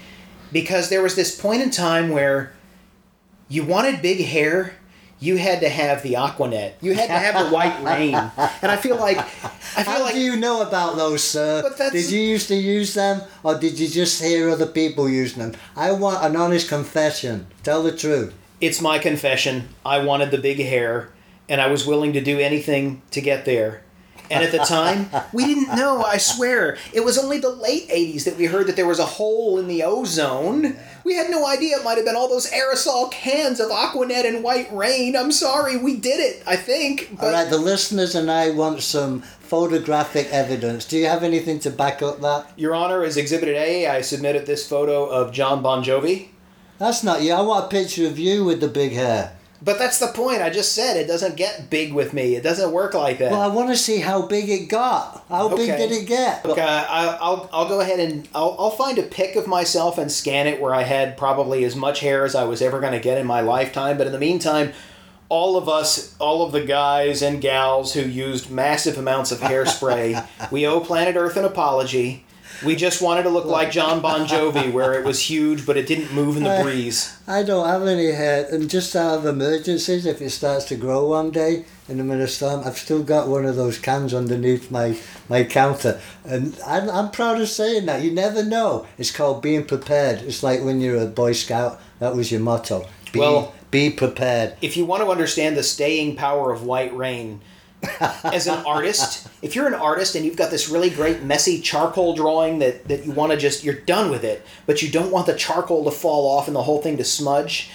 Because 0.52 0.90
there 0.90 1.04
was 1.04 1.16
this 1.16 1.40
point 1.40 1.62
in 1.62 1.70
time 1.70 2.10
where 2.10 2.54
you 3.48 3.64
wanted 3.64 4.02
big 4.02 4.26
hair, 4.26 4.76
you 5.20 5.38
had 5.38 5.60
to 5.62 5.70
have 5.70 6.02
the 6.04 6.16
Aqua 6.16 6.48
Net. 6.48 6.78
You 6.82 6.94
had 6.94 7.08
to 7.08 7.14
have 7.14 7.46
the 7.46 7.54
White 7.54 7.84
Rain. 7.84 8.16
And 8.16 8.72
I 8.72 8.78
feel 8.78 8.96
like 8.98 9.18
I 9.18 9.84
feel 9.84 9.94
How 9.94 10.02
like 10.04 10.14
do 10.14 10.20
you 10.22 10.36
know 10.38 10.62
about 10.62 10.96
those, 10.96 11.24
sir? 11.24 11.62
But 11.62 11.78
that's- 11.78 11.92
Did 11.94 12.12
you 12.12 12.22
used 12.22 12.48
to 12.48 12.56
use 12.56 12.94
them, 12.94 13.22
or 13.44 13.56
did 13.60 13.78
you 13.80 13.88
just 13.88 14.22
hear 14.22 14.50
other 14.50 14.66
people 14.66 15.10
using 15.10 15.40
them? 15.40 15.54
I 15.76 15.92
want 15.92 16.24
an 16.24 16.36
honest 16.36 16.70
confession. 16.70 17.48
Tell 17.64 17.84
the 17.84 17.92
truth. 17.96 18.34
it's 18.62 18.82
my 18.82 19.00
confession. 19.00 19.70
I 19.86 20.00
wanted 20.00 20.32
the 20.32 20.38
big 20.38 20.60
hair, 20.60 21.10
and 21.48 21.60
I 21.62 21.68
was 21.68 21.86
willing 21.86 22.14
to 22.14 22.22
do 22.22 22.40
anything 22.40 23.02
to 23.12 23.22
get 23.22 23.46
there. 23.46 23.82
And 24.30 24.44
at 24.44 24.52
the 24.52 24.60
time, 24.60 25.10
we 25.34 25.46
didn't 25.46 25.76
know, 25.76 26.04
I 26.04 26.18
swear. 26.18 26.78
It 26.94 27.04
was 27.04 27.18
only 27.18 27.40
the 27.40 27.50
late 27.50 27.90
80s 27.90 28.26
that 28.26 28.38
we 28.38 28.46
heard 28.46 28.68
that 28.68 28.76
there 28.76 28.88
was 28.88 29.00
a 29.00 29.06
hole 29.06 29.58
in 29.58 29.68
the 29.68 29.84
ozone. 29.84 30.78
We 31.04 31.16
had 31.16 31.30
no 31.30 31.48
idea 31.48 31.78
it 31.78 31.84
might 31.84 31.96
have 31.96 32.06
been 32.06 32.16
all 32.16 32.30
those 32.30 32.52
aerosol 32.52 33.12
cans 33.12 33.60
of 33.60 33.72
Aqua 33.72 34.06
Net 34.06 34.26
and 34.26 34.44
White 34.44 34.72
Rain. 34.72 35.16
I'm 35.16 35.32
sorry, 35.32 35.78
we 35.78 35.96
did 35.96 36.20
it, 36.20 36.44
I 36.46 36.56
think. 36.56 37.18
But 37.18 37.26
All 37.26 37.32
right, 37.32 37.50
the 37.50 37.58
listeners 37.58 38.14
and 38.16 38.30
I 38.30 38.52
want 38.52 38.82
some 38.82 39.22
photographic 39.22 40.28
evidence. 40.32 40.86
Do 40.86 40.98
you 40.98 41.08
have 41.08 41.24
anything 41.24 41.60
to 41.62 41.72
back 41.72 42.02
up 42.04 42.22
that? 42.22 42.52
Your 42.56 42.76
Honor, 42.76 43.04
as 43.04 43.18
Exhibit 43.18 43.50
A, 43.50 43.88
I 43.88 44.02
submitted 44.02 44.46
this 44.46 44.68
photo 44.68 45.06
of 45.06 45.32
Jon 45.34 45.64
Bon 45.64 45.84
Jovi. 45.84 46.28
That's 46.78 47.04
not 47.04 47.24
you. 47.24 47.34
I 47.34 47.42
want 47.42 47.66
a 47.66 47.68
picture 47.70 48.06
of 48.06 48.20
you 48.20 48.46
with 48.46 48.62
the 48.62 48.68
big 48.68 48.92
hair. 48.92 49.36
But 49.62 49.78
that's 49.78 50.00
the 50.00 50.08
point. 50.08 50.42
I 50.42 50.50
just 50.50 50.74
said 50.74 50.96
it 50.96 51.08
doesn't 51.08 51.36
get 51.36 51.70
big 51.70 51.94
with 51.94 52.14
me. 52.14 52.36
It 52.36 52.44
doesn't 52.44 52.72
work 52.72 52.94
like 52.94 53.18
that. 53.18 53.32
Well, 53.32 53.42
I 53.42 53.48
want 53.48 53.70
to 53.70 53.76
see 53.76 54.00
how 54.00 54.22
big 54.22 54.50
it 54.50 54.70
got. 54.70 55.26
How 55.28 55.50
big 55.50 55.68
did 55.78 55.92
it 55.92 56.08
get? 56.08 56.46
Okay, 56.46 56.62
I'll 56.62 57.50
I'll 57.52 57.68
go 57.68 57.82
ahead 57.82 58.00
and 58.00 58.28
I'll, 58.34 58.56
I'll 58.58 58.72
find 58.72 58.98
a 58.98 59.04
pic 59.04 59.36
of 59.36 59.48
myself 59.48 59.98
and 59.98 60.10
scan 60.12 60.48
it 60.48 60.62
where 60.62 60.74
I 60.74 60.84
had 60.84 61.18
probably 61.18 61.66
as 61.66 61.76
much 61.76 62.00
hair 62.00 62.24
as 62.24 62.36
I 62.36 62.46
was 62.46 62.62
ever 62.62 62.80
going 62.80 62.94
to 62.94 63.00
get 63.00 63.18
in 63.18 63.28
my 63.28 63.42
lifetime. 63.42 63.98
But 63.98 64.08
in 64.08 64.14
the 64.14 64.20
meantime, 64.20 64.72
all 65.28 65.58
of 65.58 65.68
us, 65.68 66.16
all 66.20 66.46
of 66.46 66.54
the 66.54 66.64
guys 66.64 67.22
and 67.22 67.42
gals 67.42 67.94
who 67.94 68.02
used 68.02 68.50
massive 68.50 68.98
amounts 68.98 69.32
of 69.32 69.40
hairspray, 69.40 70.26
we 70.52 70.66
owe 70.66 70.80
planet 70.80 71.16
Earth 71.18 71.36
an 71.38 71.46
apology. 71.46 72.26
We 72.66 72.76
just 72.76 73.02
wanted 73.02 73.24
to 73.24 73.30
look 73.30 73.46
like 73.46 73.72
Jon 73.72 74.02
Bon 74.02 74.28
Jovi, 74.28 74.72
where 74.72 74.94
it 75.00 75.06
was 75.06 75.20
huge 75.30 75.66
but 75.66 75.78
it 75.78 75.88
didn't 75.88 76.14
move 76.14 76.36
in 76.38 76.44
the 76.44 76.60
breeze. 76.62 77.18
I 77.28 77.44
don't 77.44 77.68
have 77.68 77.88
any 77.88 78.12
hair, 78.12 78.48
and 78.52 78.70
just 78.70 78.96
out 78.96 79.20
of 79.20 79.26
emergencies, 79.26 80.06
if 80.06 80.22
it 80.22 80.30
starts 80.32 80.66
to 80.66 80.76
grow 80.76 81.08
one 81.08 81.32
day 81.32 81.66
in 81.88 81.98
the 81.98 82.04
middle 82.04 82.24
of 82.24 82.30
storm, 82.30 82.62
I've 82.66 82.78
still 82.78 83.04
got 83.04 83.28
one 83.28 83.46
of 83.46 83.56
those 83.56 83.78
cans 83.80 84.14
underneath 84.14 84.70
my, 84.72 84.98
my 85.30 85.44
counter, 85.44 86.00
and 86.26 86.58
I'm, 86.66 86.90
I'm 86.90 87.12
proud 87.12 87.40
of 87.40 87.48
saying 87.50 87.86
that. 87.86 88.02
You 88.04 88.12
never 88.12 88.44
know. 88.44 88.86
It's 88.98 89.12
called 89.12 89.42
being 89.42 89.66
prepared. 89.66 90.22
It's 90.24 90.44
like 90.44 90.62
when 90.64 90.82
you're 90.82 91.02
a 91.02 91.06
Boy 91.06 91.32
Scout. 91.34 91.80
That 92.00 92.16
was 92.16 92.32
your 92.32 92.42
motto. 92.42 92.88
Be, 93.12 93.20
Well- 93.20 93.54
be 93.72 93.90
prepared. 93.92 94.56
if 94.62 94.76
you 94.76 94.84
want 94.86 95.04
to 95.04 95.10
understand 95.10 95.56
the 95.56 95.62
staying 95.64 96.16
power 96.16 96.52
of 96.52 96.64
White 96.64 96.96
Rain, 96.96 97.40
as 98.24 98.48
an 98.48 98.64
artist, 98.66 99.28
if 99.42 99.56
you're 99.56 99.68
an 99.68 99.74
artist 99.74 100.16
and 100.16 100.26
you've 100.26 100.36
got 100.36 100.52
this 100.52 100.70
really 100.70 100.90
great 100.90 101.24
messy 101.24 101.62
charcoal 101.62 102.14
drawing 102.16 102.60
that, 102.60 102.88
that 102.88 103.06
you 103.06 103.12
want 103.12 103.32
to 103.32 103.38
just, 103.38 103.64
you're 103.64 103.74
done 103.74 104.10
with 104.12 104.24
it, 104.24 104.46
but 104.66 104.82
you 104.82 104.90
don't 104.90 105.12
want 105.12 105.28
the 105.28 105.36
charcoal 105.36 105.84
to 105.86 105.92
fall 105.92 106.28
off 106.30 106.48
and 106.48 106.56
the 106.56 106.64
whole 106.64 106.82
thing 106.82 106.98
to 106.98 107.04
smudge, 107.04 107.70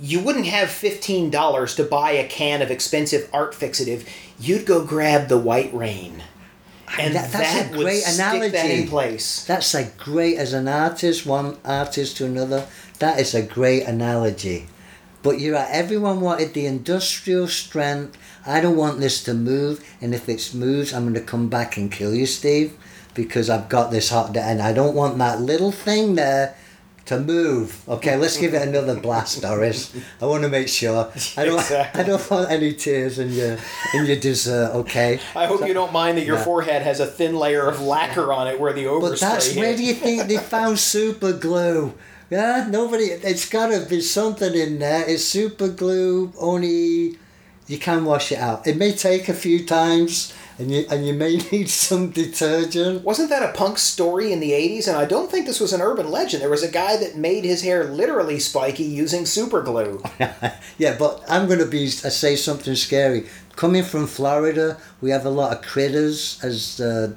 you 0.00 0.18
wouldn't 0.20 0.46
have 0.46 0.68
$15 0.68 1.76
to 1.76 1.84
buy 1.84 2.10
a 2.12 2.26
can 2.28 2.62
of 2.62 2.70
expensive 2.70 3.28
art 3.32 3.52
fixative. 3.54 4.06
You'd 4.40 4.66
go 4.66 4.84
grab 4.84 5.28
the 5.28 5.38
White 5.38 5.72
Rain. 5.72 6.22
And 6.98 7.14
That- 7.14 7.30
that's 7.32 7.54
a 7.54 7.58
that 7.62 7.70
would 7.70 7.80
great 7.80 8.02
stick 8.02 8.16
that 8.18 8.34
analogy. 8.44 8.82
in 8.82 8.88
place. 8.88 9.44
That's 9.46 9.72
a 9.74 9.84
great, 9.96 10.36
as 10.36 10.52
an 10.52 10.66
artist, 10.68 11.24
one 11.24 11.56
artist 11.64 12.16
to 12.18 12.26
another, 12.26 12.66
that 12.98 13.20
is 13.20 13.34
a 13.34 13.42
great 13.42 13.84
analogy. 13.84 14.66
But 15.22 15.38
you're 15.40 15.54
right, 15.54 15.68
everyone 15.70 16.20
wanted 16.20 16.52
the 16.54 16.66
industrial 16.66 17.46
strength. 17.48 18.18
I 18.46 18.60
don't 18.60 18.76
want 18.76 18.98
this 19.00 19.22
to 19.24 19.34
move, 19.34 19.84
and 20.00 20.14
if 20.14 20.28
it 20.28 20.52
moves, 20.54 20.92
I'm 20.92 21.02
going 21.02 21.14
to 21.14 21.20
come 21.20 21.48
back 21.48 21.76
and 21.76 21.92
kill 21.92 22.12
you, 22.14 22.26
Steve, 22.26 22.76
because 23.14 23.48
I've 23.48 23.68
got 23.68 23.90
this 23.92 24.08
hot, 24.10 24.36
and 24.36 24.60
I 24.60 24.72
don't 24.72 24.94
want 24.96 25.18
that 25.18 25.40
little 25.40 25.70
thing 25.70 26.16
there 26.16 26.56
to 27.04 27.20
move. 27.20 27.82
Okay, 27.88 28.16
let's 28.16 28.36
give 28.36 28.54
it 28.54 28.66
another 28.66 28.98
blast, 28.98 29.42
Doris. 29.46 29.94
I 30.20 30.26
want 30.26 30.42
to 30.42 30.48
make 30.48 30.68
sure. 30.68 31.10
I 31.36 31.44
don't. 31.44 31.58
Exactly. 31.58 32.00
I 32.00 32.04
don't 32.04 32.30
want 32.30 32.50
any 32.50 32.72
tears 32.72 33.18
in 33.20 33.30
your 33.32 33.58
in 33.94 34.06
your 34.06 34.16
dessert. 34.16 34.72
Okay. 34.74 35.20
I 35.36 35.46
hope 35.46 35.66
you 35.66 35.74
don't 35.74 35.92
mind 35.92 36.18
that 36.18 36.24
your 36.26 36.36
Yeah. 36.38 36.44
forehead 36.44 36.82
has 36.82 36.98
a 37.00 37.06
thin 37.06 37.36
layer 37.36 37.66
of 37.68 37.80
lacquer 37.80 38.32
on 38.32 38.46
it 38.48 38.58
where 38.58 38.72
the 38.72 38.84
overspray 38.84 39.00
But 39.10 39.20
that's 39.20 39.54
where 39.56 39.76
do 39.76 39.82
you 39.84 39.94
think 39.94 40.26
they 40.28 40.36
found 40.38 40.78
super 40.94 41.32
glue? 41.32 41.94
Yeah, 42.32 42.66
nobody. 42.70 43.04
It's 43.04 43.46
got 43.46 43.66
to 43.66 43.84
be 43.84 44.00
something 44.00 44.54
in 44.54 44.78
there. 44.78 45.04
It's 45.06 45.22
super 45.22 45.68
glue. 45.68 46.32
Only 46.38 47.18
you 47.66 47.78
can 47.78 48.06
wash 48.06 48.32
it 48.32 48.38
out. 48.38 48.66
It 48.66 48.78
may 48.78 48.92
take 48.92 49.28
a 49.28 49.34
few 49.34 49.66
times, 49.66 50.32
and 50.58 50.72
you 50.72 50.86
and 50.90 51.06
you 51.06 51.12
may 51.12 51.36
need 51.52 51.68
some 51.68 52.08
detergent. 52.08 53.04
Wasn't 53.04 53.28
that 53.28 53.42
a 53.42 53.52
punk 53.52 53.76
story 53.76 54.32
in 54.32 54.40
the 54.40 54.52
80s? 54.52 54.88
And 54.88 54.96
I 54.96 55.04
don't 55.04 55.30
think 55.30 55.44
this 55.44 55.60
was 55.60 55.74
an 55.74 55.82
urban 55.82 56.10
legend. 56.10 56.42
There 56.42 56.48
was 56.48 56.62
a 56.62 56.72
guy 56.72 56.96
that 56.96 57.18
made 57.18 57.44
his 57.44 57.62
hair 57.62 57.84
literally 57.84 58.38
spiky 58.38 58.84
using 58.84 59.26
super 59.26 59.60
glue. 59.60 60.02
yeah, 60.78 60.96
but 60.98 61.22
I'm 61.28 61.46
to 61.50 61.66
be 61.66 61.84
I 61.84 62.08
say 62.08 62.34
something 62.34 62.76
scary. 62.76 63.26
Coming 63.56 63.84
from 63.84 64.06
Florida, 64.06 64.78
we 65.02 65.10
have 65.10 65.26
a 65.26 65.30
lot 65.30 65.52
of 65.52 65.60
critters, 65.60 66.40
as 66.42 66.80
uh, 66.80 67.12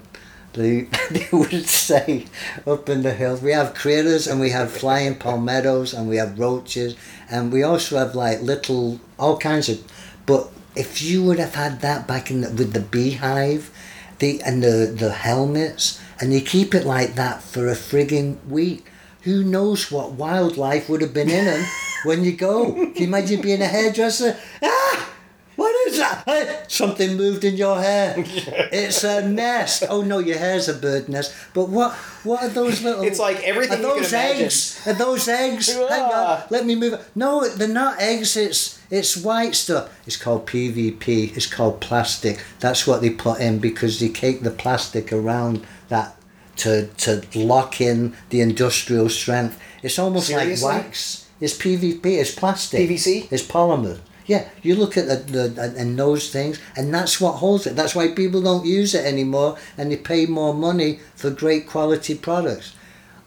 they, 0.56 0.82
they 1.12 1.28
would 1.32 1.68
say 1.68 2.26
up 2.66 2.90
in 2.90 3.04
the 3.04 3.14
hills. 3.14 3.42
We 3.42 3.52
have 3.52 3.74
critters, 3.74 4.28
and 4.28 4.40
we 4.40 4.50
have 4.50 4.72
flying 4.72 5.16
palmettos, 5.16 5.94
and 5.94 6.10
we 6.10 6.18
have 6.18 6.40
roaches, 6.40 6.96
and 7.30 7.52
we 7.52 7.64
also 7.64 7.98
have 7.98 8.16
like 8.16 8.42
little 8.42 9.00
all 9.20 9.38
kinds 9.38 9.70
of. 9.70 9.84
But 10.26 10.50
if 10.76 11.02
you 11.02 11.24
would 11.24 11.40
have 11.40 11.56
had 11.56 11.82
that 11.82 12.08
back 12.08 12.32
in 12.32 12.42
the, 12.42 12.50
with 12.50 12.74
the 12.74 12.80
beehive, 12.80 13.72
the 14.20 14.42
and 14.44 14.64
the 14.64 14.94
the 14.98 15.12
helmets, 15.12 16.02
and 16.20 16.34
you 16.34 16.42
keep 16.42 16.74
it 16.74 16.86
like 16.86 17.16
that 17.16 17.42
for 17.42 17.68
a 17.68 17.76
frigging 17.76 18.44
week. 18.48 18.86
Who 19.22 19.44
knows 19.44 19.92
what 19.92 20.12
wildlife 20.12 20.88
would 20.88 21.02
have 21.02 21.14
been 21.14 21.32
in 21.32 21.46
them 21.46 21.66
when 22.04 22.24
you 22.24 22.34
go? 22.34 22.72
Can 22.74 22.94
you 22.96 23.08
imagine 23.08 23.42
being 23.42 23.60
a 23.60 23.66
hairdresser? 23.66 24.38
Ah! 24.62 25.15
What 25.56 25.88
is 25.88 25.98
that? 25.98 26.24
Hey, 26.26 26.64
Something 26.68 27.16
moved 27.18 27.44
in 27.44 27.56
your 27.56 27.80
hair. 27.80 28.16
It's 28.72 29.04
a 29.04 29.28
nest. 29.28 29.84
Oh 29.90 30.02
no, 30.02 30.20
your 30.20 30.38
hair's 30.38 30.68
a 30.68 30.74
bird 30.74 31.08
nest. 31.08 31.34
But 31.54 31.70
what? 31.70 31.94
What 32.24 32.44
are 32.44 32.50
those 32.50 32.82
little? 32.82 33.04
It's 33.04 33.20
like 33.20 33.42
everything 33.44 33.80
Are 33.80 33.82
you 33.82 33.94
can 33.94 34.02
those 34.02 34.14
imagine. 34.14 34.46
eggs? 34.46 34.88
Are 34.88 34.94
those 34.94 35.28
eggs? 35.28 35.74
Hang 35.74 36.02
on. 36.12 36.44
Let 36.50 36.66
me 36.66 36.76
move. 36.76 36.94
it. 36.94 37.02
No, 37.16 37.48
they're 37.48 37.68
not 37.68 38.02
eggs. 38.02 38.36
It's 38.36 38.80
it's 38.90 39.16
white 39.18 39.56
stuff. 39.56 39.90
It's 40.08 40.18
called 40.18 40.46
PVP. 40.48 41.36
It's 41.38 41.48
called 41.48 41.80
plastic. 41.80 42.44
That's 42.60 42.86
what 42.88 43.02
they 43.02 43.10
put 43.12 43.40
in 43.40 43.60
because 43.60 44.00
they 44.00 44.10
cake 44.10 44.42
the 44.42 44.52
plastic 44.52 45.14
around 45.14 45.66
that 45.90 46.16
to 46.58 46.88
to 47.06 47.22
lock 47.36 47.80
in 47.80 48.16
the 48.30 48.42
industrial 48.42 49.10
strength. 49.10 49.58
It's 49.84 50.00
almost 50.00 50.28
Seriously? 50.28 50.68
like 50.68 50.84
wax. 50.84 51.28
It's 51.40 51.54
PVP. 51.58 52.06
It's 52.06 52.34
plastic. 52.34 52.90
PVC? 52.90 53.28
It's 53.32 53.44
polymer. 53.44 54.00
Yeah, 54.26 54.50
you 54.64 54.76
look 54.76 54.98
at 54.98 55.08
the, 55.08 55.48
the 55.48 55.74
and 55.78 55.98
those 56.00 56.32
things, 56.32 56.60
and 56.76 56.94
that's 56.94 57.22
what 57.22 57.34
holds 57.34 57.68
it. 57.68 57.76
That's 57.76 57.94
why 57.94 58.08
people 58.10 58.42
don't 58.42 58.66
use 58.66 58.96
it 58.96 59.06
anymore, 59.06 59.58
and 59.78 59.92
they 59.92 59.98
pay 59.98 60.26
more 60.26 60.54
money 60.54 61.00
for 61.16 61.30
great 61.30 61.68
quality 61.68 62.16
products. 62.16 62.74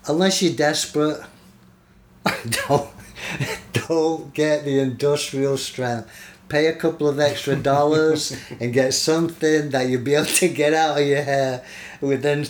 Unless 0.09 0.43
you're 0.43 0.55
desperate, 0.55 1.21
don't 2.69 2.91
don't 3.73 4.35
get 4.35 4.65
the 4.65 4.81
industrial 4.81 5.57
strength. 5.57 6.11
Pay 6.49 6.67
a 6.67 6.75
couple 6.75 7.07
of 7.07 7.21
extra 7.21 7.57
dollars 7.57 8.37
and 8.61 8.73
get 8.73 8.95
something 8.95 9.71
that 9.71 9.89
you'll 9.89 10.03
be 10.03 10.15
able 10.15 10.27
to 10.27 10.49
get 10.49 10.75
out 10.75 11.01
of 11.01 11.07
your 11.07 11.23
hair 11.23 11.65
within. 12.01 12.47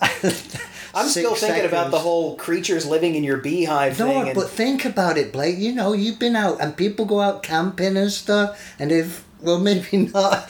I'm 0.94 1.08
still 1.08 1.34
thinking 1.34 1.64
about 1.64 1.90
the 1.90 1.98
whole 1.98 2.36
creatures 2.36 2.86
living 2.86 3.14
in 3.14 3.24
your 3.24 3.38
beehive 3.38 3.98
No, 3.98 4.06
thing. 4.06 4.28
And 4.28 4.34
but 4.34 4.50
think 4.50 4.84
about 4.84 5.18
it, 5.18 5.32
Blake. 5.32 5.58
You 5.58 5.72
know, 5.72 5.92
you've 5.92 6.18
been 6.18 6.36
out 6.36 6.60
and 6.60 6.76
people 6.76 7.04
go 7.04 7.20
out 7.20 7.42
camping 7.42 7.96
and 7.96 8.10
stuff, 8.10 8.74
and 8.78 8.92
if 8.92 9.24
well, 9.40 9.58
maybe 9.58 9.96
not, 10.14 10.48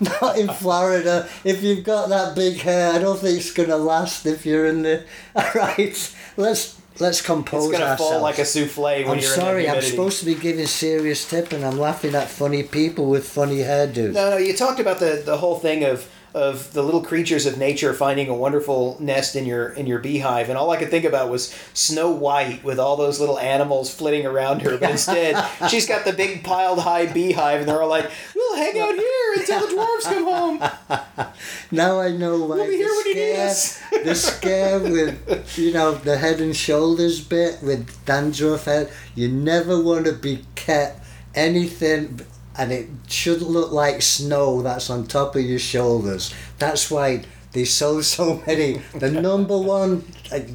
not 0.00 0.38
in 0.38 0.48
Florida. 0.48 1.28
If 1.44 1.62
you've 1.62 1.84
got 1.84 2.08
that 2.10 2.34
big 2.34 2.58
hair, 2.58 2.92
I 2.92 2.98
don't 2.98 3.18
think 3.18 3.38
it's 3.38 3.52
gonna 3.52 3.76
last. 3.76 4.26
If 4.26 4.44
you're 4.44 4.66
in 4.66 4.82
the 4.82 5.04
all 5.36 5.50
right, 5.54 6.16
let's 6.36 6.80
let's 7.00 7.20
compose 7.20 7.64
it's 7.64 7.72
going 7.72 7.80
to 7.80 7.90
ourselves. 7.90 8.12
fall 8.12 8.22
like 8.22 8.38
a 8.38 8.44
souffle 8.44 8.82
when 8.84 9.08
I'm 9.08 9.18
you're 9.18 9.30
sorry, 9.30 9.66
in 9.66 9.74
I'm 9.74 9.82
supposed 9.82 10.20
to 10.20 10.26
be 10.26 10.34
giving 10.34 10.66
serious 10.66 11.28
tip, 11.28 11.52
and 11.52 11.64
I'm 11.64 11.78
laughing 11.78 12.14
at 12.14 12.28
funny 12.28 12.62
people 12.62 13.06
with 13.06 13.28
funny 13.28 13.58
hairdos. 13.58 14.12
No, 14.12 14.30
no, 14.30 14.36
you 14.36 14.56
talked 14.56 14.80
about 14.80 15.00
the, 15.00 15.22
the 15.24 15.38
whole 15.38 15.58
thing 15.58 15.84
of 15.84 16.08
of 16.34 16.72
the 16.72 16.82
little 16.82 17.02
creatures 17.02 17.46
of 17.46 17.56
nature 17.56 17.94
finding 17.94 18.28
a 18.28 18.34
wonderful 18.34 18.96
nest 19.00 19.36
in 19.36 19.46
your 19.46 19.68
in 19.68 19.86
your 19.86 20.00
beehive, 20.00 20.48
and 20.48 20.58
all 20.58 20.70
I 20.70 20.76
could 20.76 20.90
think 20.90 21.04
about 21.04 21.30
was 21.30 21.54
Snow 21.72 22.10
White 22.10 22.64
with 22.64 22.80
all 22.80 22.96
those 22.96 23.20
little 23.20 23.38
animals 23.38 23.94
flitting 23.94 24.26
around 24.26 24.62
her. 24.62 24.76
But 24.76 24.90
instead, 24.90 25.42
she's 25.70 25.86
got 25.86 26.04
the 26.04 26.12
big 26.12 26.42
piled 26.42 26.80
high 26.80 27.06
beehive, 27.06 27.60
and 27.60 27.68
they're 27.68 27.80
all 27.80 27.88
like, 27.88 28.10
"We'll 28.34 28.56
hang 28.56 28.78
out 28.80 28.94
here 28.94 29.34
until 29.36 29.60
the 29.60 29.74
dwarves 29.74 30.04
come 30.04 30.24
home." 30.24 31.28
Now 31.70 32.00
I 32.00 32.10
know 32.12 32.38
why 32.38 32.56
We'll 32.56 32.66
the 32.66 32.72
when 32.72 32.78
you 32.78 33.14
need 33.14 33.50
scare, 33.50 34.04
the 34.04 34.14
scare 34.14 34.78
with 34.78 35.58
you 35.58 35.72
know 35.72 35.94
the 35.94 36.16
head 36.16 36.40
and 36.40 36.54
shoulders 36.54 37.20
bit 37.20 37.62
with 37.62 38.04
dandruff 38.04 38.66
head. 38.66 38.92
You 39.14 39.28
never 39.28 39.82
want 39.82 40.06
to 40.06 40.12
be 40.12 40.44
kept 40.54 41.04
anything, 41.34 42.20
and 42.56 42.72
it 42.72 42.88
shouldn't 43.08 43.50
look 43.50 43.72
like 43.72 44.02
snow 44.02 44.62
that's 44.62 44.90
on 44.90 45.06
top 45.06 45.34
of 45.36 45.42
your 45.42 45.58
shoulders. 45.58 46.32
That's 46.58 46.90
why 46.90 47.24
they 47.52 47.64
sold 47.64 48.04
so 48.04 48.42
many. 48.46 48.82
The 48.94 49.10
number 49.28 49.56
one, 49.58 50.04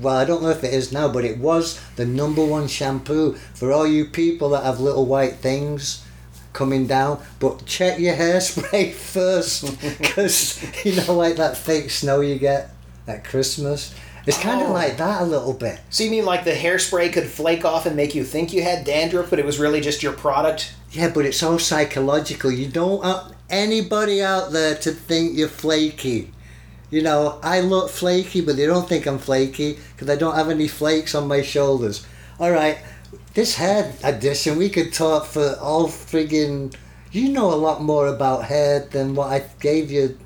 well, 0.01 0.15
I 0.17 0.25
don't 0.25 0.41
know 0.43 0.49
if 0.49 0.63
it 0.63 0.73
is 0.73 0.91
now, 0.91 1.11
but 1.11 1.25
it 1.25 1.37
was 1.37 1.79
the 1.95 2.05
number 2.05 2.43
one 2.45 2.67
shampoo 2.67 3.33
for 3.53 3.71
all 3.71 3.87
you 3.87 4.05
people 4.05 4.49
that 4.49 4.63
have 4.63 4.79
little 4.79 5.05
white 5.05 5.35
things 5.35 6.05
coming 6.53 6.87
down. 6.87 7.21
But 7.39 7.65
check 7.65 7.99
your 7.99 8.15
hairspray 8.15 8.93
first, 9.13 9.63
because 9.99 10.61
you 10.85 10.95
know, 10.95 11.13
like 11.15 11.35
that 11.37 11.57
fake 11.57 11.89
snow 11.89 12.21
you 12.21 12.37
get 12.39 12.71
at 13.07 13.23
Christmas. 13.23 13.93
It's 14.25 14.37
kind 14.37 14.61
of 14.61 14.69
Oh. 14.69 14.73
like 14.73 14.97
that 14.97 15.21
a 15.21 15.25
little 15.25 15.53
bit. 15.53 15.79
So 15.89 16.03
you 16.03 16.11
mean 16.11 16.25
like 16.25 16.43
the 16.43 16.51
hairspray 16.51 17.11
could 17.13 17.25
flake 17.27 17.65
off 17.65 17.85
and 17.85 17.95
make 17.95 18.13
you 18.13 18.23
think 18.23 18.51
you 18.53 18.61
had 18.61 18.83
dandruff, 18.85 19.29
but 19.29 19.39
it 19.39 19.45
was 19.45 19.57
really 19.57 19.79
just 19.81 20.03
your 20.03 20.11
product? 20.13 20.73
Yeah, 20.91 21.09
but 21.09 21.25
it's 21.25 21.43
all 21.43 21.59
psychological. 21.59 22.51
You 22.51 22.67
don't 22.67 23.01
want 23.03 23.35
anybody 23.49 24.21
out 24.23 24.51
there 24.51 24.75
to 24.75 24.91
think 24.91 25.37
you're 25.37 25.47
flaky. 25.47 26.31
You 26.89 27.03
know, 27.03 27.39
I 27.43 27.61
look 27.61 27.91
flaky, 27.91 28.41
but 28.41 28.55
they 28.55 28.65
don't 28.65 28.89
think 28.89 29.05
I'm 29.05 29.19
flaky 29.19 29.77
because 29.91 30.09
I 30.09 30.15
don't 30.15 30.35
have 30.35 30.49
any 30.49 30.67
flakes 30.67 31.13
on 31.13 31.27
my 31.27 31.43
shoulders. 31.43 32.05
All 32.39 32.51
right, 32.51 32.79
this 33.35 33.55
hair 33.55 33.93
edition, 34.03 34.57
we 34.57 34.69
could 34.69 34.91
talk 34.91 35.25
for 35.25 35.55
all 35.61 35.87
friggin'. 35.87 36.73
You 37.11 37.29
know 37.29 37.53
a 37.53 37.55
lot 37.55 37.81
more 37.81 38.07
about 38.07 38.45
hair 38.45 38.79
than 38.79 39.13
what 39.13 39.31
I 39.31 39.43
gave 39.59 39.91
you. 39.91 40.17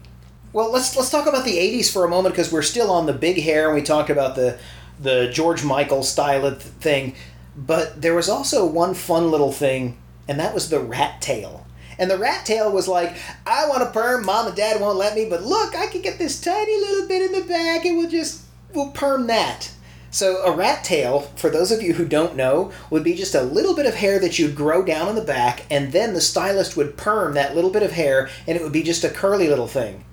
Well, 0.54 0.72
let's 0.72 0.96
let's 0.96 1.10
talk 1.10 1.28
about 1.28 1.44
the 1.44 1.58
'80s 1.58 1.92
for 1.92 2.06
a 2.06 2.10
moment 2.10 2.36
because 2.36 2.52
we're 2.52 2.62
still 2.62 2.92
on 2.92 3.06
the 3.06 3.14
big 3.14 3.42
hair, 3.42 3.66
and 3.68 3.76
we 3.76 3.82
talked 3.82 4.10
about 4.10 4.36
the 4.36 4.58
the 5.00 5.30
George 5.34 5.64
Michael 5.66 6.04
style 6.04 6.50
thing. 6.56 7.16
But 7.58 8.02
there 8.02 8.16
was 8.16 8.30
also 8.30 8.66
one 8.66 8.94
fun 8.94 9.32
little 9.32 9.52
thing, 9.52 9.98
and 10.28 10.40
that 10.40 10.54
was 10.54 10.70
the 10.70 10.80
rat 10.80 11.22
tail. 11.22 11.66
And 12.00 12.10
the 12.10 12.18
rat 12.18 12.46
tail 12.46 12.72
was 12.72 12.88
like, 12.88 13.16
I 13.46 13.68
want 13.68 13.84
a 13.84 13.92
perm, 13.92 14.26
mom 14.26 14.48
and 14.48 14.56
dad 14.56 14.82
won't 14.82 14.98
let 14.98 15.16
me, 15.16 15.28
but 15.30 15.44
look, 15.44 15.76
I 15.76 15.88
can 15.88 16.02
get 16.02 16.18
this 16.18 16.42
tiny 16.42 16.76
little 16.80 17.08
bit 17.08 17.22
in 17.22 17.40
the 17.40 17.48
back, 17.48 17.86
and 17.86 17.98
we'll 17.98 18.10
just 18.10 18.44
we'll 18.74 18.92
perm 18.92 19.28
that. 19.28 19.72
So 20.10 20.44
a 20.44 20.56
rat 20.56 20.84
tail, 20.84 21.22
for 21.36 21.50
those 21.50 21.72
of 21.72 21.82
you 21.82 21.94
who 21.94 22.06
don't 22.06 22.36
know, 22.36 22.72
would 22.90 23.04
be 23.04 23.16
just 23.16 23.36
a 23.36 23.42
little 23.42 23.76
bit 23.76 23.86
of 23.86 23.96
hair 23.96 24.20
that 24.20 24.38
you'd 24.38 24.56
grow 24.56 24.84
down 24.84 25.10
in 25.10 25.16
the 25.16 25.22
back, 25.22 25.66
and 25.70 25.92
then 25.92 26.14
the 26.14 26.22
stylist 26.22 26.78
would 26.78 26.98
perm 26.98 27.34
that 27.34 27.56
little 27.56 27.72
bit 27.72 27.84
of 27.84 27.92
hair, 27.92 28.30
and 28.48 28.58
it 28.58 28.64
would 28.64 28.72
be 28.72 28.84
just 28.84 29.04
a 29.04 29.10
curly 29.10 29.48
little 29.48 29.68
thing 29.68 30.04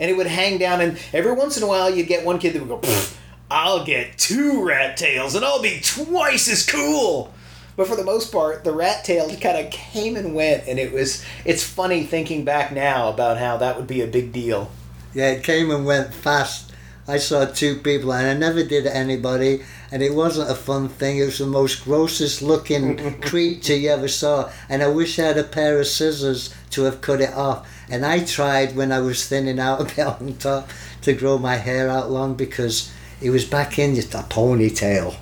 and 0.00 0.10
it 0.10 0.16
would 0.16 0.26
hang 0.26 0.58
down 0.58 0.80
and 0.80 0.98
every 1.12 1.32
once 1.32 1.56
in 1.56 1.62
a 1.62 1.66
while 1.66 1.92
you'd 1.92 2.08
get 2.08 2.24
one 2.24 2.38
kid 2.38 2.54
that 2.54 2.64
would 2.64 2.82
go 2.82 3.04
i'll 3.50 3.84
get 3.84 4.16
two 4.18 4.64
rat 4.66 4.96
tails 4.96 5.34
and 5.34 5.44
i'll 5.44 5.62
be 5.62 5.80
twice 5.80 6.48
as 6.48 6.64
cool 6.64 7.32
but 7.78 7.86
for 7.86 7.96
the 7.96 8.04
most 8.04 8.30
part 8.30 8.64
the 8.64 8.72
rat 8.72 9.04
tail 9.04 9.34
kind 9.36 9.64
of 9.64 9.72
came 9.72 10.16
and 10.16 10.34
went 10.34 10.66
and 10.68 10.78
it 10.78 10.92
was 10.92 11.24
it's 11.46 11.62
funny 11.62 12.02
thinking 12.04 12.44
back 12.44 12.72
now 12.72 13.08
about 13.08 13.38
how 13.38 13.56
that 13.56 13.76
would 13.76 13.86
be 13.86 14.02
a 14.02 14.06
big 14.06 14.32
deal 14.32 14.70
Yeah, 15.14 15.30
it 15.30 15.42
came 15.42 15.70
and 15.70 15.86
went 15.86 16.12
fast. 16.12 16.72
I 17.08 17.16
saw 17.16 17.46
two 17.46 17.76
people, 17.76 18.12
and 18.12 18.26
I 18.26 18.34
never 18.34 18.62
did 18.62 18.86
anybody, 18.86 19.64
and 19.90 20.02
it 20.02 20.12
wasn't 20.12 20.50
a 20.50 20.54
fun 20.54 20.90
thing. 20.90 21.18
It 21.18 21.24
was 21.24 21.38
the 21.38 21.46
most 21.46 21.84
grossest 21.84 22.42
looking 22.42 23.20
creature 23.22 23.74
you 23.74 23.88
ever 23.88 24.08
saw, 24.08 24.50
and 24.68 24.82
I 24.82 24.88
wish 24.88 25.18
I 25.18 25.22
had 25.22 25.38
a 25.38 25.44
pair 25.44 25.80
of 25.80 25.86
scissors 25.86 26.54
to 26.70 26.82
have 26.82 27.00
cut 27.00 27.22
it 27.22 27.32
off. 27.32 27.66
And 27.90 28.04
I 28.04 28.24
tried 28.24 28.76
when 28.76 28.92
I 28.92 29.00
was 29.00 29.26
thinning 29.26 29.58
out 29.58 29.80
a 29.80 29.84
bit 29.84 30.06
on 30.06 30.34
top 30.34 30.68
to 31.02 31.14
grow 31.14 31.38
my 31.38 31.56
hair 31.56 31.88
out 31.88 32.10
long 32.10 32.34
because 32.34 32.92
it 33.22 33.30
was 33.30 33.46
back 33.46 33.78
in 33.78 33.94
just 33.94 34.14
a 34.14 34.18
ponytail. 34.18 35.16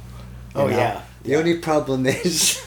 Oh, 0.57 0.67
know. 0.67 0.77
yeah. 0.77 1.03
The 1.27 1.35
only 1.35 1.59
problem 1.59 2.07
is, 2.07 2.65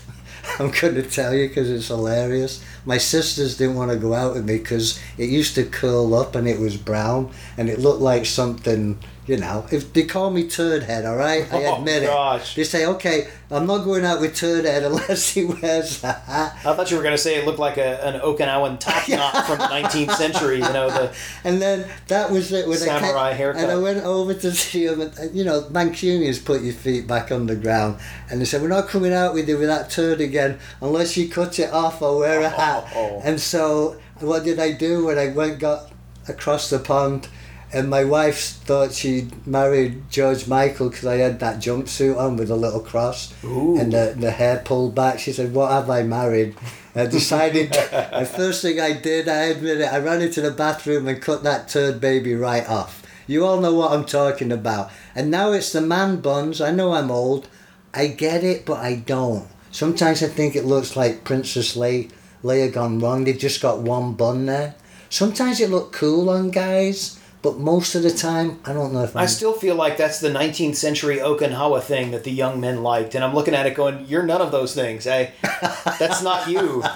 I'm 0.59 0.71
going 0.71 0.95
to 0.95 1.03
tell 1.03 1.33
you 1.33 1.47
because 1.47 1.69
it's 1.69 1.87
hilarious. 1.87 2.61
My 2.85 2.97
sisters 2.97 3.57
didn't 3.57 3.75
want 3.75 3.91
to 3.91 3.97
go 3.97 4.13
out 4.13 4.33
with 4.33 4.45
me 4.45 4.57
because 4.57 4.99
it 5.17 5.29
used 5.29 5.55
to 5.55 5.63
curl 5.63 6.13
up 6.13 6.35
and 6.35 6.45
it 6.45 6.59
was 6.59 6.75
brown 6.75 7.31
and 7.57 7.69
it 7.69 7.79
looked 7.79 8.01
like 8.01 8.25
something, 8.25 8.99
you 9.29 9.37
know. 9.37 9.65
If 9.71 9.93
they 9.93 10.03
call 10.03 10.31
me 10.31 10.47
turd 10.49 10.81
head, 10.83 11.05
all 11.05 11.15
right, 11.15 11.45
I 11.53 11.65
Oh, 11.69 11.77
admit 11.77 12.03
gosh. 12.03 12.53
it. 12.53 12.55
They 12.55 12.63
say, 12.63 12.85
okay, 12.87 13.27
I'm 13.51 13.67
not 13.67 13.79
going 13.85 14.03
out 14.03 14.19
with 14.19 14.35
turd 14.35 14.65
head 14.65 14.83
unless 14.89 15.29
he 15.29 15.45
wears 15.45 16.03
a 16.03 16.13
hat. 16.13 16.57
i 16.65 16.73
thought 16.73 16.89
you 16.89 16.97
were 16.97 17.03
going 17.03 17.13
to 17.15 17.21
say 17.21 17.35
it 17.35 17.45
looked 17.45 17.59
like 17.59 17.77
a, 17.77 18.03
an 18.03 18.19
okinawan 18.21 18.79
top 18.79 19.07
knot 19.09 19.45
from 19.45 19.59
the 19.59 19.65
19th 19.65 20.15
century 20.15 20.55
you 20.55 20.73
know 20.73 20.89
the 20.89 21.13
And 21.43 21.61
then 21.61 21.87
that 22.07 22.31
was 22.31 22.51
it. 22.51 22.67
When 22.67 22.77
I 22.77 22.85
Samurai 22.85 23.29
came, 23.29 23.37
haircut. 23.37 23.61
And 23.63 23.71
I 23.71 23.77
went 23.77 24.03
over 24.03 24.33
to 24.33 24.51
see 24.51 24.85
him. 24.85 25.01
And, 25.01 25.13
you 25.35 25.43
know, 25.43 25.61
Mancunians 25.69 26.43
put 26.43 26.61
your 26.63 26.73
feet 26.73 27.05
back 27.07 27.31
on 27.31 27.45
the 27.45 27.55
ground. 27.55 27.99
And 28.31 28.41
they 28.41 28.45
said, 28.45 28.61
We're 28.63 28.67
not 28.69 28.87
coming 28.87 29.13
out 29.13 29.35
with 29.35 29.47
you 29.47 29.57
with 29.59 29.67
that 29.67 29.91
turd 29.91 30.21
again 30.21 30.57
unless 30.81 31.15
you 31.17 31.29
cut 31.29 31.59
it 31.59 31.71
off 31.71 32.01
or 32.01 32.17
wear 32.19 32.41
a 32.41 32.49
hat. 32.49 32.87
Oh. 32.95 33.21
And 33.23 33.39
so, 33.39 33.99
what 34.19 34.43
did 34.43 34.59
I 34.59 34.71
do 34.71 35.05
when 35.05 35.17
I 35.19 35.27
went 35.27 35.59
got 35.59 35.91
across 36.27 36.69
the 36.69 36.79
pond? 36.79 37.27
And 37.71 37.89
my 37.89 38.03
wife 38.03 38.39
thought 38.39 38.93
she 38.93 39.27
married 39.45 40.09
George 40.09 40.47
Michael 40.47 40.89
because 40.89 41.05
I 41.05 41.17
had 41.17 41.39
that 41.39 41.57
jumpsuit 41.57 42.17
on 42.17 42.35
with 42.35 42.49
a 42.49 42.55
little 42.55 42.79
cross 42.79 43.33
Ooh. 43.43 43.77
and 43.77 43.93
the, 43.93 44.15
the 44.17 44.31
hair 44.31 44.61
pulled 44.65 44.95
back. 44.95 45.19
She 45.19 45.31
said, 45.31 45.53
What 45.53 45.71
have 45.71 45.89
I 45.89 46.01
married? 46.01 46.55
I 46.95 47.05
decided, 47.05 47.71
the 47.73 48.29
first 48.35 48.63
thing 48.63 48.79
I 48.79 48.93
did, 48.93 49.27
I 49.27 49.43
admit 49.45 49.81
it, 49.81 49.93
I 49.93 49.99
ran 49.99 50.21
into 50.21 50.41
the 50.41 50.51
bathroom 50.51 51.07
and 51.07 51.21
cut 51.21 51.43
that 51.43 51.69
turd 51.69 52.01
baby 52.01 52.33
right 52.33 52.67
off. 52.67 53.05
You 53.27 53.45
all 53.45 53.61
know 53.61 53.75
what 53.75 53.91
I'm 53.91 54.05
talking 54.05 54.51
about. 54.51 54.89
And 55.13 55.29
now 55.29 55.51
it's 55.51 55.71
the 55.71 55.81
man 55.81 56.19
buns. 56.21 56.61
I 56.61 56.71
know 56.71 56.93
I'm 56.93 57.11
old. 57.11 57.47
I 57.93 58.07
get 58.07 58.43
it, 58.43 58.65
but 58.65 58.79
I 58.79 58.95
don't. 58.95 59.47
Sometimes 59.69 60.23
I 60.23 60.27
think 60.27 60.55
it 60.55 60.65
looks 60.65 60.95
like 60.95 61.23
Princess 61.23 61.77
Leia, 61.77 62.11
Leia 62.43 62.73
gone 62.73 62.99
wrong. 62.99 63.23
They've 63.23 63.37
just 63.37 63.61
got 63.61 63.81
one 63.81 64.13
bun 64.13 64.47
there. 64.47 64.73
Sometimes 65.09 65.59
it 65.59 65.69
look 65.69 65.91
cool 65.91 66.29
on 66.29 66.49
guys, 66.49 67.18
but 67.41 67.57
most 67.57 67.95
of 67.95 68.03
the 68.03 68.11
time, 68.11 68.59
I 68.65 68.73
don't 68.73 68.91
know 68.93 69.03
if 69.03 69.15
I 69.15 69.21
I'm 69.21 69.27
still 69.27 69.53
feel 69.53 69.75
like 69.75 69.97
that's 69.97 70.19
the 70.19 70.29
19th 70.29 70.75
century 70.75 71.17
Okinawa 71.17 71.81
thing 71.81 72.11
that 72.11 72.23
the 72.23 72.31
young 72.31 72.59
men 72.59 72.83
liked, 72.83 73.15
and 73.15 73.23
I'm 73.23 73.33
looking 73.33 73.53
at 73.55 73.65
it 73.65 73.75
going, 73.75 74.05
"You're 74.07 74.23
none 74.23 74.41
of 74.41 74.51
those 74.51 74.73
things. 74.75 75.07
I, 75.07 75.31
that's 75.99 76.21
not 76.23 76.47
you." 76.49 76.83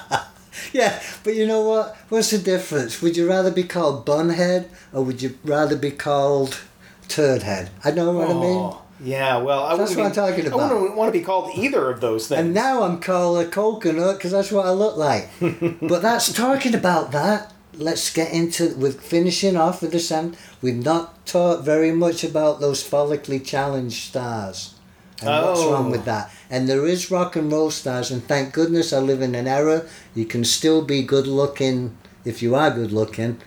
Yeah, 0.72 1.02
but 1.24 1.34
you 1.36 1.46
know 1.48 1.62
what? 1.68 1.96
What's 2.10 2.30
the 2.32 2.38
difference? 2.38 3.02
Would 3.02 3.18
you 3.18 3.28
rather 3.28 3.52
be 3.52 3.64
called 3.64 4.06
bunhead 4.06 4.70
or 4.92 5.04
would 5.04 5.22
you 5.22 5.38
rather 5.44 5.76
be 5.76 5.90
called 5.92 6.62
turdhead? 7.08 7.70
I 7.84 7.92
know 7.92 8.12
what 8.12 8.30
I 8.30 8.34
mean. 8.34 8.58
Oh, 8.58 8.82
yeah. 9.04 9.38
Well, 9.38 9.64
I 9.64 9.76
That's 9.76 9.96
what 9.96 10.06
I'm 10.06 10.12
be- 10.12 10.16
talking 10.16 10.46
I 10.46 10.48
about. 10.48 10.80
wouldn't 10.80 10.96
want 10.98 11.12
to 11.14 11.20
be 11.20 11.24
called 11.26 11.52
either 11.58 11.90
of 11.90 12.02
those 12.02 12.28
things. 12.28 12.40
And 12.40 12.54
now 12.54 12.84
I'm 12.84 13.00
called 13.00 13.40
a 13.46 13.48
coconut 13.50 14.18
because 14.18 14.32
that's 14.32 14.52
what 14.52 14.66
I 14.66 14.72
look 14.72 14.96
like. 14.96 15.30
but 15.40 16.02
that's 16.04 16.32
talking 16.32 16.76
about 16.76 17.12
that. 17.12 17.52
Let's 17.76 18.14
get 18.14 18.32
into 18.32 18.76
with 18.76 19.02
finishing 19.02 19.56
off 19.58 19.82
with 19.82 19.92
the 19.92 20.00
sound. 20.00 20.38
We've 20.62 20.84
not 20.84 21.26
talked 21.26 21.64
very 21.64 21.92
much 21.92 22.24
about 22.24 22.60
those 22.60 22.88
follically 22.88 23.44
challenged 23.44 24.10
stars. 24.10 24.76
And 25.22 25.30
oh. 25.30 25.48
what's 25.50 25.62
Oh. 25.62 25.72
wrong 25.74 25.90
with 25.92 26.06
that? 26.06 26.32
And 26.50 26.68
there 26.70 26.86
is 26.86 27.10
rock 27.10 27.36
and 27.36 27.52
roll 27.52 27.72
stars, 27.72 28.12
and 28.12 28.24
thank 28.28 28.54
goodness 28.54 28.94
I 28.94 29.00
live 29.00 29.22
in 29.22 29.34
an 29.36 29.48
era 29.48 29.86
you 30.14 30.26
can 30.26 30.44
still 30.46 30.84
be 30.84 31.02
good 31.02 31.26
looking 31.28 31.98
if 32.26 32.42
you 32.44 32.56
are 32.56 32.70
good 32.72 32.92
looking 32.92 33.38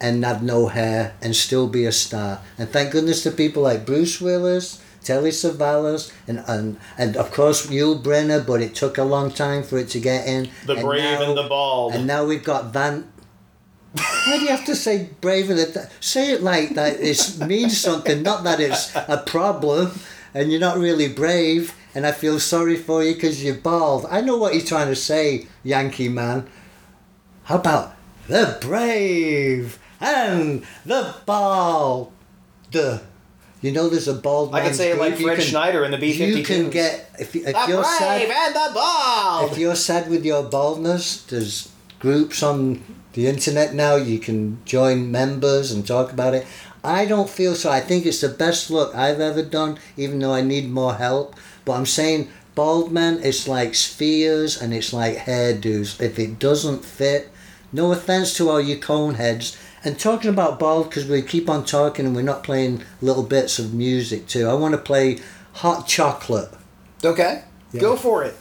and 0.00 0.24
have 0.24 0.42
no 0.42 0.68
hair 0.68 1.14
and 1.22 1.34
still 1.36 1.66
be 1.68 1.84
a 1.84 1.92
star. 1.92 2.40
And 2.58 2.68
thank 2.70 2.92
goodness 2.92 3.22
to 3.24 3.30
people 3.30 3.62
like 3.62 3.84
Bruce 3.86 4.20
Willis, 4.20 4.80
Telly 5.02 5.30
Savalas, 5.30 6.12
and, 6.26 6.42
and 6.48 6.78
and 6.98 7.16
of 7.16 7.30
course 7.30 7.66
Yul 7.66 8.02
Brynner, 8.02 8.44
but 8.46 8.60
it 8.62 8.74
took 8.74 8.96
a 8.98 9.04
long 9.04 9.30
time 9.30 9.62
for 9.62 9.78
it 9.78 9.88
to 9.90 10.00
get 10.00 10.26
in. 10.26 10.48
the 10.66 10.76
brave 10.76 11.02
now- 11.20 11.28
and 11.28 11.36
the 11.36 11.44
bald. 11.48 11.94
And 11.94 12.06
now 12.06 12.24
we've 12.24 12.44
got 12.44 12.72
Van. 12.72 13.04
Why 13.96 14.36
do 14.38 14.42
you 14.44 14.48
have 14.50 14.64
to 14.66 14.76
say 14.76 15.10
brave 15.20 15.50
and 15.50 15.58
the, 15.58 15.90
say 16.00 16.32
it 16.32 16.42
like 16.42 16.70
that? 16.74 16.98
It 17.00 17.38
means 17.46 17.78
something, 17.78 18.22
not 18.22 18.44
that 18.44 18.60
it's 18.60 18.94
a 18.94 19.22
problem, 19.26 19.92
and 20.34 20.50
you're 20.50 20.60
not 20.60 20.78
really 20.78 21.08
brave. 21.08 21.74
And 21.94 22.06
I 22.06 22.12
feel 22.12 22.38
sorry 22.38 22.76
for 22.76 23.02
you 23.02 23.14
because 23.14 23.42
you're 23.42 23.54
bald. 23.54 24.06
I 24.10 24.20
know 24.20 24.36
what 24.36 24.54
you're 24.54 24.64
trying 24.64 24.88
to 24.88 24.96
say, 24.96 25.46
Yankee 25.64 26.10
man. 26.10 26.46
How 27.44 27.56
about 27.56 27.94
the 28.28 28.58
brave 28.60 29.78
and 30.00 30.62
the 30.84 31.14
bald? 31.24 32.12
The, 32.72 33.00
you 33.62 33.72
know, 33.72 33.88
there's 33.88 34.08
a 34.08 34.14
bald. 34.14 34.54
I 34.54 34.60
can 34.60 34.74
say 34.74 34.90
it 34.90 34.98
like 34.98 35.16
Fred 35.16 35.38
can- 35.38 35.46
Schneider 35.46 35.84
in 35.84 35.90
the 35.90 35.96
B-52s. 35.96 36.36
You 36.36 36.44
can 36.44 36.68
get 36.70 37.10
if, 37.18 37.34
if 37.34 37.44
the 37.44 37.64
you're 37.68 37.82
brave 37.82 37.98
sad. 37.98 38.22
and 38.30 38.54
the 38.54 38.74
bald. 38.74 39.52
If 39.52 39.58
you're 39.58 39.74
sad 39.76 40.10
with 40.10 40.26
your 40.26 40.42
baldness, 40.42 41.22
there's 41.22 41.72
groups 41.98 42.42
on 42.42 42.82
the 43.16 43.26
internet 43.26 43.74
now. 43.74 43.96
You 43.96 44.20
can 44.20 44.58
join 44.64 45.10
members 45.10 45.72
and 45.72 45.84
talk 45.84 46.12
about 46.12 46.34
it. 46.34 46.46
I 46.84 47.04
don't 47.06 47.28
feel 47.28 47.56
so. 47.56 47.68
I 47.70 47.80
think 47.80 48.06
it's 48.06 48.20
the 48.20 48.28
best 48.28 48.70
look 48.70 48.94
I've 48.94 49.18
ever 49.18 49.42
done, 49.42 49.78
even 49.96 50.20
though 50.20 50.32
I 50.32 50.42
need 50.42 50.70
more 50.70 50.94
help. 50.94 51.34
But 51.64 51.72
I'm 51.72 51.86
saying 51.86 52.28
bald 52.54 52.92
men, 52.92 53.18
it's 53.24 53.48
like 53.48 53.74
spheres 53.74 54.60
and 54.62 54.72
it's 54.72 54.92
like 54.92 55.16
hairdos. 55.16 56.00
If 56.00 56.18
it 56.20 56.38
doesn't 56.38 56.84
fit, 56.84 57.30
no 57.72 57.90
offense 57.90 58.34
to 58.36 58.48
all 58.48 58.60
you 58.60 58.78
cone 58.78 59.14
heads. 59.14 59.56
And 59.82 59.98
talking 59.98 60.30
about 60.30 60.58
bald, 60.58 60.88
because 60.90 61.06
we 61.06 61.22
keep 61.22 61.48
on 61.50 61.64
talking 61.64 62.06
and 62.06 62.14
we're 62.14 62.22
not 62.22 62.42
playing 62.44 62.82
little 63.00 63.22
bits 63.22 63.58
of 63.58 63.72
music 63.74 64.26
too. 64.28 64.46
I 64.48 64.54
want 64.54 64.74
to 64.74 64.78
play 64.78 65.18
Hot 65.54 65.86
Chocolate. 65.88 66.50
okay, 67.04 67.44
Yeah. 67.72 67.80
go 67.80 67.96
for 67.96 68.22
it. 68.24 68.36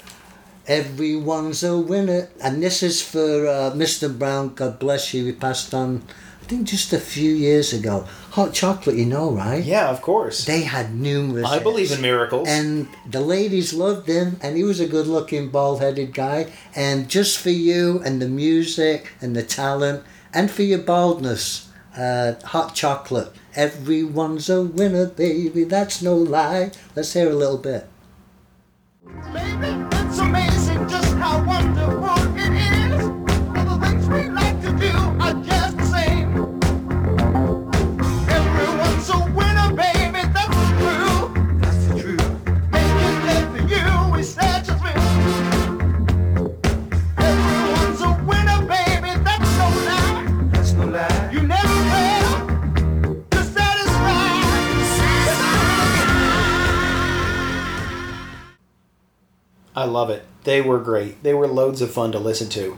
Everyone's 0.68 1.64
a 1.64 1.78
winner. 1.78 2.30
And 2.42 2.62
this 2.62 2.82
is 2.82 3.02
for 3.02 3.48
uh, 3.48 3.72
Mr. 3.72 4.16
Brown, 4.18 4.54
God 4.56 4.80
bless 4.80 5.14
you. 5.14 5.26
He 5.26 5.32
passed 5.32 5.74
on, 5.74 6.04
I 6.42 6.46
think, 6.46 6.68
just 6.68 6.92
a 6.94 7.00
few 7.00 7.34
years 7.34 7.74
ago. 7.74 8.08
Hot 8.32 8.54
chocolate, 8.54 8.96
you 8.96 9.06
know, 9.06 9.32
right? 9.32 9.64
Yeah, 9.64 9.90
of 9.90 10.02
course. 10.02 10.46
They 10.46 10.62
had 10.62 10.96
numerous. 10.96 11.46
I 11.46 11.60
believe 11.60 11.92
in 11.92 12.02
miracles. 12.02 12.48
And 12.48 12.88
the 13.10 13.22
ladies 13.22 13.74
loved 13.74 14.08
him, 14.08 14.38
and 14.42 14.58
he 14.58 14.64
was 14.64 14.80
a 14.80 14.88
good 14.88 15.08
looking, 15.08 15.50
bald 15.50 15.82
headed 15.82 16.14
guy. 16.14 16.52
And 16.76 17.10
just 17.10 17.38
for 17.38 17.52
you, 17.52 18.02
and 18.04 18.22
the 18.22 18.30
music, 18.30 19.14
and 19.22 19.36
the 19.36 19.44
talent, 19.44 20.04
and 20.34 20.50
for 20.50 20.64
your 20.64 20.80
baldness, 20.80 21.70
uh, 21.98 22.34
hot 22.44 22.76
chocolate. 22.76 23.32
Everyone's 23.56 24.50
a 24.50 24.64
winner, 24.64 25.06
baby, 25.06 25.64
that's 25.64 26.02
no 26.02 26.16
lie. 26.16 26.72
Let's 26.96 27.14
hear 27.14 27.30
a 27.30 27.36
little 27.36 27.58
bit. 27.58 27.88
Baby, 29.34 29.86
wonderful 31.44 32.15
I 59.76 59.86
love 59.86 60.10
it. 60.10 60.24
They 60.44 60.62
were 60.62 60.80
great. 60.80 61.22
They 61.24 61.34
were 61.34 61.48
loads 61.48 61.82
of 61.82 61.92
fun 61.92 62.12
to 62.14 62.20
listen 62.20 62.50
to. 62.50 62.78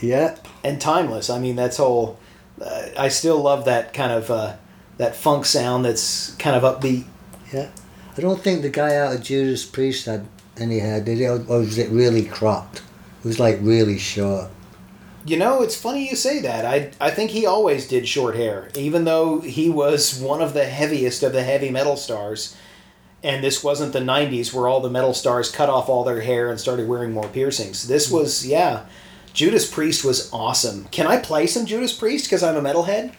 Yep. 0.00 0.46
and 0.62 0.80
timeless. 0.80 1.28
I 1.28 1.38
mean, 1.40 1.56
that's 1.56 1.76
whole. 1.78 2.18
Uh, 2.60 2.86
I 2.96 3.08
still 3.08 3.40
love 3.40 3.64
that 3.64 3.92
kind 3.94 4.12
of 4.12 4.30
uh, 4.30 4.56
that 4.96 5.16
funk 5.16 5.44
sound. 5.44 5.84
That's 5.84 6.34
kind 6.36 6.54
of 6.56 6.62
upbeat. 6.62 7.04
Yeah. 7.52 7.70
I 8.16 8.20
don't 8.20 8.40
think 8.40 8.62
the 8.62 8.68
guy 8.70 8.96
out 8.96 9.14
of 9.14 9.22
Judas 9.22 9.64
Priest 9.64 10.06
had 10.06 10.26
any 10.56 10.80
hair, 10.80 11.00
did 11.00 11.18
he? 11.18 11.26
Or 11.26 11.38
was 11.38 11.78
it 11.78 11.90
really 11.90 12.24
cropped? 12.24 12.78
It 12.78 13.24
was 13.26 13.40
like 13.40 13.58
really 13.60 13.98
short. 13.98 14.50
You 15.24 15.36
know, 15.36 15.62
it's 15.62 15.80
funny 15.80 16.08
you 16.08 16.16
say 16.16 16.40
that. 16.42 16.64
I 16.64 16.92
I 17.00 17.10
think 17.10 17.30
he 17.30 17.44
always 17.46 17.88
did 17.88 18.06
short 18.08 18.36
hair, 18.36 18.70
even 18.74 19.04
though 19.04 19.40
he 19.40 19.68
was 19.68 20.18
one 20.20 20.40
of 20.40 20.54
the 20.54 20.64
heaviest 20.64 21.22
of 21.22 21.32
the 21.32 21.42
heavy 21.42 21.70
metal 21.70 21.96
stars. 21.96 22.56
And 23.22 23.42
this 23.42 23.64
wasn't 23.64 23.92
the 23.92 24.00
'90s 24.00 24.52
where 24.52 24.68
all 24.68 24.80
the 24.80 24.90
metal 24.90 25.14
stars 25.14 25.50
cut 25.50 25.68
off 25.68 25.88
all 25.88 26.04
their 26.04 26.20
hair 26.20 26.50
and 26.50 26.60
started 26.60 26.88
wearing 26.88 27.12
more 27.12 27.28
piercings. 27.28 27.88
This 27.88 28.08
hmm. 28.08 28.16
was 28.16 28.46
yeah. 28.46 28.86
Judas 29.32 29.70
Priest 29.70 30.04
was 30.04 30.32
awesome. 30.32 30.84
Can 30.86 31.06
I 31.06 31.18
play 31.18 31.46
some 31.46 31.66
Judas 31.66 31.92
Priest 31.92 32.24
because 32.24 32.42
I'm 32.42 32.56
a 32.56 32.60
metalhead? 32.60 33.12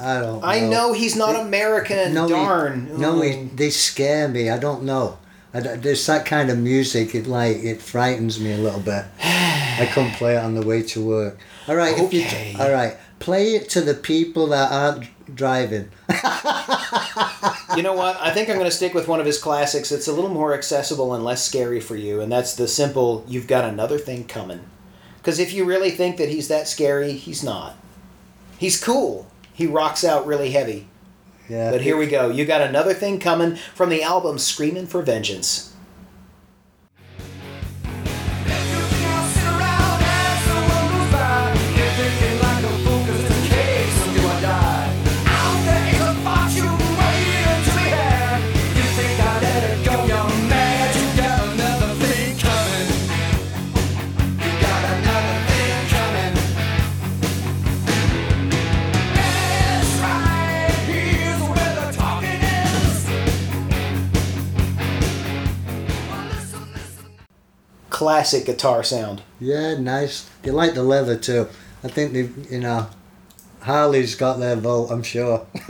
I 0.00 0.20
don't 0.20 0.42
I 0.42 0.60
know 0.60 0.92
he's 0.92 1.14
not 1.14 1.36
American. 1.36 2.14
No, 2.14 2.26
he- 2.26 2.32
Darn. 2.32 2.98
no, 2.98 3.20
he, 3.20 3.44
they 3.44 3.70
scare 3.70 4.28
me. 4.28 4.50
I 4.50 4.58
don't 4.58 4.82
know. 4.82 5.18
I 5.54 5.60
there's 5.60 6.04
that 6.06 6.24
kind 6.24 6.50
of 6.50 6.58
music. 6.58 7.14
It 7.14 7.26
like 7.26 7.58
it 7.58 7.82
frightens 7.82 8.40
me 8.40 8.52
a 8.52 8.58
little 8.58 8.80
bit. 8.80 9.04
I 9.22 9.88
couldn't 9.92 10.12
play 10.12 10.36
it 10.36 10.42
on 10.42 10.54
the 10.54 10.66
way 10.66 10.82
to 10.82 11.04
work. 11.04 11.38
All 11.68 11.76
right, 11.76 11.96
if 11.98 12.12
you 12.12 12.22
Okay. 12.22 12.56
all 12.58 12.70
right, 12.70 12.96
play 13.18 13.54
it 13.54 13.68
to 13.70 13.80
the 13.80 13.94
people 13.94 14.48
that 14.48 14.72
aren't 14.72 15.08
driving. 15.34 15.90
You 17.76 17.82
know 17.82 17.94
what? 17.94 18.16
I 18.20 18.30
think 18.30 18.48
I'm 18.48 18.56
going 18.56 18.66
to 18.66 18.76
stick 18.76 18.94
with 18.94 19.08
one 19.08 19.20
of 19.20 19.26
his 19.26 19.38
classics. 19.38 19.92
It's 19.92 20.08
a 20.08 20.12
little 20.12 20.30
more 20.30 20.54
accessible 20.54 21.14
and 21.14 21.24
less 21.24 21.44
scary 21.44 21.80
for 21.80 21.96
you, 21.96 22.20
and 22.20 22.30
that's 22.30 22.54
the 22.54 22.68
simple 22.68 23.24
"You've 23.26 23.46
got 23.46 23.64
another 23.64 23.98
thing 23.98 24.24
coming." 24.24 24.60
Because 25.18 25.38
if 25.38 25.52
you 25.52 25.64
really 25.64 25.90
think 25.90 26.16
that 26.16 26.28
he's 26.28 26.48
that 26.48 26.68
scary, 26.68 27.12
he's 27.12 27.42
not. 27.42 27.76
He's 28.58 28.82
cool. 28.82 29.26
He 29.52 29.66
rocks 29.66 30.04
out 30.04 30.26
really 30.26 30.50
heavy. 30.50 30.88
Yeah. 31.48 31.70
But 31.70 31.80
here 31.80 31.96
we 31.96 32.06
go. 32.06 32.30
You 32.30 32.44
got 32.44 32.60
another 32.60 32.94
thing 32.94 33.18
coming 33.18 33.56
from 33.74 33.88
the 33.88 34.02
album 34.02 34.38
"Screaming 34.38 34.86
for 34.86 35.02
Vengeance." 35.02 35.71
Classic 68.12 68.44
guitar 68.44 68.82
sound. 68.84 69.22
Yeah, 69.40 69.78
nice. 69.78 70.28
They 70.42 70.50
like 70.50 70.74
the 70.74 70.82
leather 70.82 71.16
too. 71.16 71.48
I 71.82 71.88
think 71.88 72.12
they, 72.12 72.28
you 72.54 72.60
know, 72.60 72.88
Harley's 73.60 74.16
got 74.16 74.38
their 74.38 74.54
vote. 74.54 74.90
I'm 74.90 75.02
sure. 75.02 75.46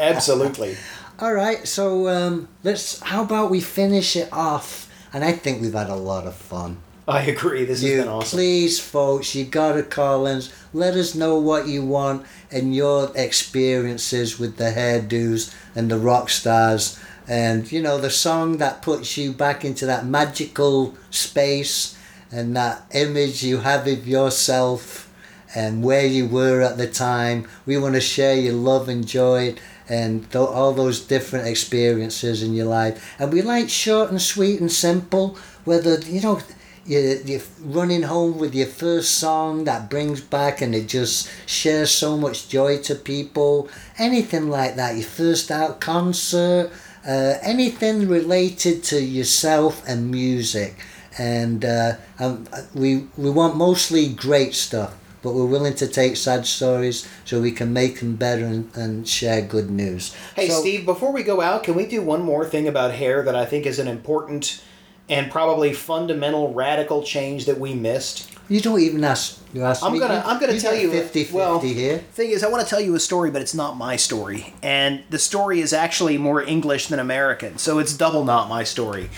Absolutely. 0.00 0.74
All 1.18 1.34
right, 1.34 1.68
so 1.68 2.08
um, 2.08 2.48
let's. 2.64 2.98
How 3.00 3.24
about 3.24 3.50
we 3.50 3.60
finish 3.60 4.16
it 4.16 4.32
off? 4.32 4.90
And 5.12 5.22
I 5.22 5.32
think 5.32 5.60
we've 5.60 5.74
had 5.74 5.90
a 5.90 5.94
lot 5.94 6.26
of 6.26 6.34
fun. 6.34 6.78
I 7.06 7.22
agree. 7.24 7.66
This 7.66 7.82
has 7.82 7.90
been 7.90 8.08
awesome. 8.08 8.36
please, 8.38 8.80
folks, 8.80 9.34
you 9.34 9.44
gotta 9.44 9.82
call 9.82 10.26
in. 10.26 10.42
Let 10.72 10.94
us 10.94 11.14
know 11.14 11.38
what 11.38 11.68
you 11.68 11.84
want 11.84 12.24
and 12.50 12.74
your 12.74 13.12
experiences 13.14 14.38
with 14.38 14.56
the 14.56 14.72
hairdos 14.72 15.54
and 15.74 15.90
the 15.90 15.98
rock 15.98 16.30
stars, 16.30 16.98
and 17.28 17.70
you 17.72 17.82
know 17.82 17.98
the 17.98 18.10
song 18.10 18.58
that 18.58 18.82
puts 18.82 19.16
you 19.16 19.32
back 19.32 19.64
into 19.64 19.86
that 19.86 20.06
magical 20.06 20.94
space 21.10 21.98
and 22.30 22.56
that 22.56 22.82
image 22.92 23.42
you 23.42 23.58
have 23.58 23.86
of 23.86 24.06
yourself 24.06 25.06
and 25.54 25.82
where 25.82 26.06
you 26.06 26.26
were 26.26 26.60
at 26.60 26.76
the 26.76 26.86
time. 26.86 27.48
We 27.64 27.78
want 27.78 27.94
to 27.94 28.00
share 28.00 28.36
your 28.36 28.52
love 28.52 28.88
and 28.88 29.06
joy 29.06 29.54
and 29.88 30.30
th- 30.30 30.36
all 30.36 30.72
those 30.72 31.00
different 31.00 31.46
experiences 31.46 32.42
in 32.42 32.54
your 32.54 32.66
life. 32.66 33.14
And 33.18 33.32
we 33.32 33.42
like 33.42 33.70
short 33.70 34.10
and 34.10 34.20
sweet 34.20 34.60
and 34.60 34.70
simple. 34.70 35.38
Whether 35.64 36.00
you 36.00 36.20
know 36.20 36.40
you 36.84 37.20
you're 37.24 37.40
running 37.60 38.02
home 38.02 38.38
with 38.38 38.54
your 38.54 38.66
first 38.66 39.16
song 39.16 39.64
that 39.64 39.90
brings 39.90 40.20
back 40.20 40.60
and 40.60 40.74
it 40.74 40.88
just 40.88 41.30
shares 41.46 41.90
so 41.90 42.16
much 42.16 42.48
joy 42.48 42.78
to 42.82 42.94
people. 42.94 43.68
Anything 43.98 44.50
like 44.50 44.76
that. 44.76 44.96
Your 44.96 45.04
first 45.04 45.50
out 45.50 45.80
concert. 45.80 46.70
Uh, 47.06 47.38
anything 47.42 48.08
related 48.08 48.82
to 48.82 49.00
yourself 49.00 49.82
and 49.86 50.10
music. 50.10 50.74
And 51.18 51.64
uh, 51.64 51.94
um, 52.18 52.46
we 52.74 53.06
we 53.16 53.30
want 53.30 53.56
mostly 53.56 54.08
great 54.08 54.54
stuff 54.54 54.94
but 55.26 55.34
we're 55.34 55.44
willing 55.44 55.74
to 55.74 55.88
take 55.88 56.16
sad 56.16 56.46
stories 56.46 57.08
so 57.24 57.40
we 57.40 57.50
can 57.50 57.72
make 57.72 57.98
them 57.98 58.14
better 58.14 58.44
and, 58.44 58.70
and 58.76 59.08
share 59.08 59.42
good 59.42 59.68
news. 59.68 60.14
Hey, 60.36 60.48
So- 60.48 60.60
Steve, 60.60 60.84
before 60.86 61.10
we 61.12 61.24
go 61.24 61.40
out, 61.40 61.64
can 61.64 61.74
we 61.74 61.84
do 61.84 62.00
one 62.00 62.22
more 62.22 62.44
thing 62.44 62.68
about 62.68 62.92
hair 62.92 63.24
that 63.24 63.34
I 63.34 63.44
think 63.44 63.66
is 63.66 63.80
an 63.80 63.88
important 63.88 64.62
and 65.08 65.30
probably 65.30 65.72
fundamental 65.72 66.52
radical 66.52 67.02
change 67.02 67.46
that 67.46 67.58
we 67.58 67.74
missed? 67.74 68.30
You 68.48 68.60
don't 68.60 68.80
even 68.80 69.02
ask. 69.02 69.40
You 69.52 69.62
ask 69.64 69.82
I'm 69.82 69.92
me. 69.92 69.98
gonna 69.98 70.22
I'm 70.24 70.38
gonna 70.38 70.52
you 70.52 70.60
tell 70.60 70.74
you 70.74 70.90
50 70.90 71.28
well, 71.32 71.60
50 71.60 71.74
here. 71.74 71.98
Thing 71.98 72.30
is, 72.30 72.44
I 72.44 72.48
want 72.48 72.62
to 72.62 72.68
tell 72.68 72.80
you 72.80 72.94
a 72.94 73.00
story, 73.00 73.30
but 73.30 73.42
it's 73.42 73.54
not 73.54 73.76
my 73.76 73.96
story, 73.96 74.54
and 74.62 75.02
the 75.10 75.18
story 75.18 75.60
is 75.60 75.72
actually 75.72 76.16
more 76.18 76.42
English 76.42 76.86
than 76.88 77.00
American, 77.00 77.58
so 77.58 77.78
it's 77.78 77.96
double 77.96 78.24
not 78.24 78.48
my 78.48 78.62
story. 78.62 79.10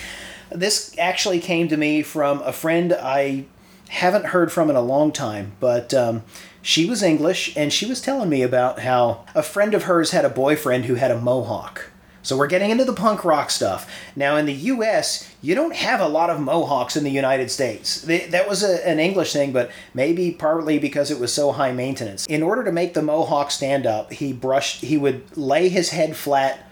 This 0.50 0.94
actually 0.98 1.40
came 1.40 1.68
to 1.68 1.76
me 1.76 2.02
from 2.02 2.40
a 2.40 2.52
friend 2.52 2.94
I 2.94 3.44
haven't 3.88 4.26
heard 4.26 4.50
from 4.50 4.70
in 4.70 4.76
a 4.76 4.80
long 4.80 5.12
time, 5.12 5.52
but 5.60 5.92
um, 5.92 6.22
she 6.62 6.88
was 6.88 7.02
English, 7.02 7.54
and 7.56 7.72
she 7.72 7.86
was 7.86 8.00
telling 8.00 8.28
me 8.28 8.42
about 8.42 8.80
how 8.80 9.24
a 9.34 9.42
friend 9.42 9.74
of 9.74 9.84
hers 9.84 10.12
had 10.12 10.24
a 10.24 10.30
boyfriend 10.30 10.86
who 10.86 10.94
had 10.94 11.10
a 11.10 11.20
mohawk. 11.20 11.90
So 12.28 12.36
we're 12.36 12.46
getting 12.46 12.68
into 12.68 12.84
the 12.84 12.92
punk 12.92 13.24
rock 13.24 13.48
stuff. 13.48 13.90
Now, 14.14 14.36
in 14.36 14.44
the 14.44 14.52
U.S., 14.52 15.34
you 15.40 15.54
don't 15.54 15.74
have 15.74 15.98
a 15.98 16.06
lot 16.06 16.28
of 16.28 16.38
mohawks 16.38 16.94
in 16.94 17.02
the 17.02 17.10
United 17.10 17.50
States. 17.50 18.02
That 18.02 18.46
was 18.46 18.62
a, 18.62 18.86
an 18.86 19.00
English 19.00 19.32
thing, 19.32 19.50
but 19.50 19.70
maybe 19.94 20.32
partly 20.32 20.78
because 20.78 21.10
it 21.10 21.18
was 21.18 21.32
so 21.32 21.52
high 21.52 21.72
maintenance. 21.72 22.26
In 22.26 22.42
order 22.42 22.62
to 22.64 22.70
make 22.70 22.92
the 22.92 23.00
mohawk 23.00 23.50
stand 23.50 23.86
up, 23.86 24.12
he 24.12 24.34
brushed. 24.34 24.82
He 24.82 24.98
would 24.98 25.38
lay 25.38 25.70
his 25.70 25.88
head 25.88 26.18
flat 26.18 26.68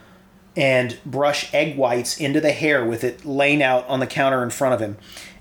and 0.57 0.99
brush 1.07 1.53
egg 1.55 1.79
whites 1.79 2.21
into 2.21 2.43
the 2.43 2.53
hair 2.53 2.85
with 2.85 3.03
it 3.03 3.25
laying 3.25 3.63
out 3.63 3.89
on 3.89 4.01
the 4.01 4.07
counter 4.07 4.43
in 4.43 4.51
front 4.51 4.75
of 4.75 4.81
him. 4.81 4.99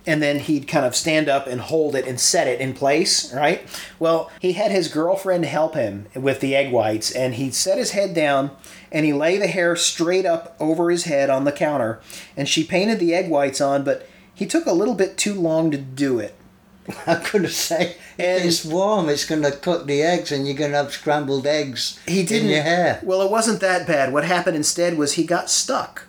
And 0.08 0.22
then 0.22 0.40
he'd 0.40 0.68
kind 0.68 0.86
of 0.86 0.96
stand 0.96 1.28
up 1.28 1.48
and 1.48 1.60
hold 1.60 1.96
it 1.96 2.06
and 2.06 2.20
set 2.20 2.48
it 2.48 2.60
in 2.62 2.74
place, 2.74 3.34
right? 3.34 3.68
Well, 3.98 4.32
he 4.40 4.54
had 4.54 4.72
his 4.72 4.88
girlfriend 4.88 5.46
help 5.46 5.74
him 5.74 6.06
with 6.16 6.42
the 6.42 6.56
egg 6.56 6.72
whites, 6.72 7.10
and 7.12 7.36
he'd 7.36 7.56
set 7.56 7.78
his 7.80 7.92
head 7.92 8.14
down 8.14 8.52
and 8.92 9.06
he 9.06 9.12
lay 9.14 9.38
the 9.38 9.48
hair 9.48 9.76
straight 9.76 10.26
up 10.26 10.56
over 10.60 10.90
his 10.92 11.04
head 11.06 11.30
on 11.30 11.44
the 11.44 11.52
counter, 11.52 12.00
and 12.38 12.48
she 12.48 12.64
painted 12.64 13.00
the 13.00 13.14
egg 13.16 13.30
whites 13.30 13.60
on, 13.60 13.84
but 13.84 14.08
He 14.34 14.46
took 14.46 14.66
a 14.66 14.74
little 14.74 14.96
bit 14.96 15.18
too 15.18 15.34
long 15.34 15.72
to 15.72 15.78
do 15.78 16.20
it. 16.20 16.36
I'm 17.08 17.24
gonna 17.32 17.48
say 17.50 17.96
And- 18.20 18.46
it's 18.46 18.64
warm, 18.64 19.10
it's 19.10 19.26
gonna 19.26 19.52
cook 19.52 19.88
the 19.88 20.02
eggs, 20.04 20.32
and 20.32 20.46
you're 20.46 20.56
gonna 20.58 20.76
have 20.78 20.92
scrambled 20.94 21.48
eggs 21.48 22.00
He 22.06 22.24
didn't. 22.24 22.50
in 22.50 22.54
your 22.54 22.64
hair. 22.64 23.00
Well, 23.02 23.22
it 23.22 23.32
wasn't 23.32 23.60
that 23.62 23.88
bad. 23.88 24.14
What 24.14 24.24
happened 24.26 24.56
instead 24.56 24.98
was 24.98 25.14
he 25.14 25.24
got 25.26 25.50
stuck. 25.50 26.05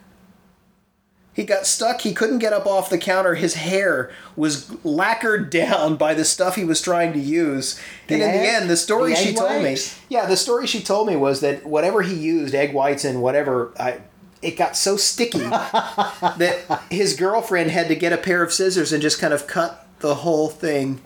He 1.36 1.44
got 1.44 1.66
stuck. 1.66 2.00
He 2.00 2.14
couldn't 2.14 2.38
get 2.38 2.54
up 2.54 2.66
off 2.66 2.88
the 2.88 2.96
counter. 2.96 3.34
His 3.34 3.54
hair 3.54 4.10
was 4.36 4.72
lacquered 4.84 5.50
down 5.60 5.96
by 5.96 6.14
the 6.14 6.24
stuff 6.24 6.56
he 6.56 6.64
was 6.64 6.80
trying 6.80 7.12
to 7.12 7.18
use. 7.18 7.78
and 8.08 8.22
The 8.22 8.24
in 8.24 8.32
the 8.32 8.48
end, 8.48 8.70
the 8.70 8.76
story 8.76 9.10
the 9.10 9.16
she 9.16 9.28
egg 9.30 9.36
told 9.36 9.50
whites? 9.62 9.96
me, 9.98 10.02
yeah, 10.08 10.24
the 10.26 10.36
story 10.38 10.66
she 10.66 10.82
told 10.82 11.06
me 11.06 11.14
was 11.14 11.40
that 11.42 11.66
whatever 11.66 12.00
he 12.02 12.14
used, 12.14 12.54
egg 12.54 12.72
whites 12.72 13.04
and 13.04 13.20
whatever, 13.20 13.72
I, 13.78 14.00
it 14.40 14.56
got 14.56 14.76
so 14.78 14.96
sticky 14.96 15.40
that 15.40 16.82
his 16.90 17.14
girlfriend 17.14 17.70
had 17.70 17.88
to 17.88 17.94
get 17.94 18.12
a 18.14 18.18
pair 18.18 18.42
of 18.42 18.50
scissors 18.52 18.92
and 18.92 19.02
just 19.02 19.18
kind 19.20 19.34
of 19.34 19.46
cut 19.46 19.86
the 20.00 20.14
whole 20.16 20.48
thing 20.48 21.00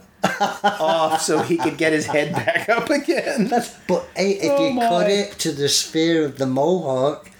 off 0.52 1.22
so 1.22 1.40
he 1.42 1.56
could 1.56 1.76
get 1.78 1.92
his 1.92 2.06
head 2.06 2.32
back 2.32 2.68
up 2.68 2.88
again. 2.90 3.46
That's, 3.48 3.70
But 3.88 4.06
hey, 4.14 4.32
if 4.32 4.52
Oh 4.52 4.68
you 4.68 4.74
my. 4.74 4.88
cut 4.88 5.10
it 5.10 5.32
to 5.40 5.52
the 5.52 5.68
sphere 5.68 6.24
of 6.24 6.38
the 6.38 6.46
mohawk, 6.46 7.30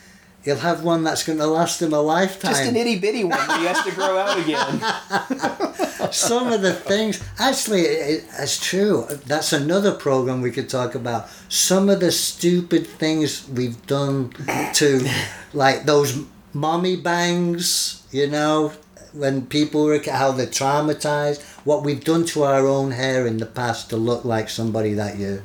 you'll 0.45 0.57
have 0.57 0.83
one 0.83 1.05
that's 1.05 1.25
gonna 1.25 1.47
last 1.47 1.83
him 1.83 1.93
a 1.93 2.01
lifetime. 2.01 2.53
Just 2.53 2.65
an 2.65 2.77
itty 2.77 2.99
bitty 2.99 3.25
one 3.25 3.47
that 3.47 3.61
he 3.61 3.67
has 3.67 3.85
to 3.85 3.93
grow 3.93 4.19
out 4.19 4.39
again. 4.39 6.11
some 6.13 6.53
of 6.53 6.63
the 6.63 6.73
things 6.73 7.23
actually 7.39 7.83
it, 7.83 8.25
it's 8.39 8.59
true 8.65 9.07
that's 9.27 9.53
another 9.53 9.93
program 9.93 10.41
we 10.41 10.51
could 10.51 10.69
talk 10.69 10.95
about 10.95 11.29
some 11.49 11.89
of 11.89 12.01
the 12.01 12.11
stupid 12.11 12.87
things 12.87 13.49
we've 13.51 13.87
done 13.87 14.31
to 14.73 15.07
like 15.53 15.85
those 15.85 16.25
mommy 16.53 16.97
bangs 16.97 18.07
you 18.11 18.27
know 18.27 18.73
when 19.13 19.47
people 19.47 19.85
were 19.85 20.01
how 20.11 20.33
they're 20.33 20.47
traumatized 20.47 21.43
what 21.65 21.85
we've 21.85 22.05
done 22.05 22.25
to 22.25 22.43
our 22.43 22.67
own 22.67 22.93
hair 22.93 23.27
in 23.27 23.39
the 23.39 23.47
past 23.47 23.91
to 23.91 23.97
look 23.97 24.25
like 24.25 24.49
somebody 24.49 24.95
that 24.95 25.19
you 25.19 25.43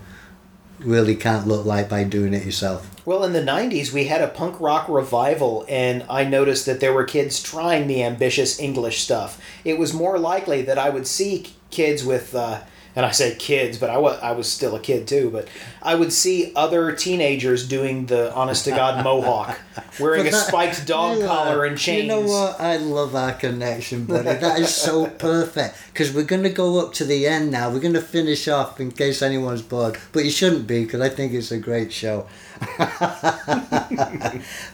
really 0.86 1.15
can't 1.15 1.48
look 1.48 1.65
like 1.65 1.89
by 1.89 2.04
doing 2.04 2.34
it 2.34 2.45
yourself 2.45 2.89
Well, 3.06 3.24
in 3.24 3.34
the 3.34 3.41
90s, 3.41 3.91
we 3.91 4.06
had 4.06 4.21
a 4.21 4.28
punk 4.28 4.60
rock 4.60 4.88
revival, 4.89 5.65
and 5.69 6.04
I 6.10 6.24
noticed 6.24 6.65
that 6.65 6.80
there 6.80 6.93
were 6.93 7.04
kids 7.04 7.41
trying 7.41 7.88
the 7.88 8.04
ambitious 8.04 8.60
English 8.60 9.02
stuff. 9.02 9.39
It 9.63 9.78
was 9.78 9.93
more 9.93 10.17
likely 10.17 10.62
that 10.63 10.80
I 10.80 10.89
would 10.89 11.06
see 11.08 11.48
kids 11.69 12.04
with, 12.04 12.34
uh, 12.34 12.62
and 12.95 13.05
I 13.05 13.12
say 13.12 13.36
kids, 13.36 13.77
but 13.77 13.89
I 13.89 13.97
was, 13.97 14.17
I 14.21 14.31
was 14.31 14.49
still 14.49 14.75
a 14.75 14.79
kid 14.79 15.05
too, 15.05 15.29
but 15.29 15.49
I 15.81 15.95
would 15.95 16.13
see 16.13 16.53
other 16.55 16.93
teenagers 16.93 17.67
doing 17.67 18.05
the 18.05 18.34
honest 18.34 18.63
to 18.65 18.71
God 18.71 19.03
mohawk, 19.03 19.60
wearing 19.99 20.27
a 20.27 20.31
spiked 20.31 20.88
dog 20.88 21.17
You 21.17 21.25
collar 21.25 21.65
and 21.65 21.77
chains. 21.77 22.03
You 22.03 22.08
know 22.08 22.21
what? 22.21 22.60
I 22.60 22.77
love 22.77 23.13
our 23.13 23.34
connection, 23.34 24.05
buddy. 24.05 24.23
That 24.23 24.60
is 24.60 24.73
so 24.73 25.08
perfect. 25.19 25.75
Because 25.88 26.13
we're 26.13 26.23
going 26.23 26.43
to 26.43 26.49
go 26.49 26.79
up 26.79 26.93
to 26.93 27.03
the 27.03 27.27
end 27.27 27.51
now. 27.51 27.69
We're 27.69 27.81
going 27.81 27.93
to 27.93 28.01
finish 28.01 28.47
off 28.47 28.79
in 28.79 28.91
case 28.91 29.21
anyone's 29.21 29.62
bored. 29.62 29.97
But 30.13 30.23
you 30.23 30.31
shouldn't 30.31 30.65
be 30.65 30.86
because 30.86 31.01
I 31.01 31.10
think 31.10 31.34
it's 31.34 31.51
a 31.51 31.60
great 31.60 31.91
show. 31.91 32.27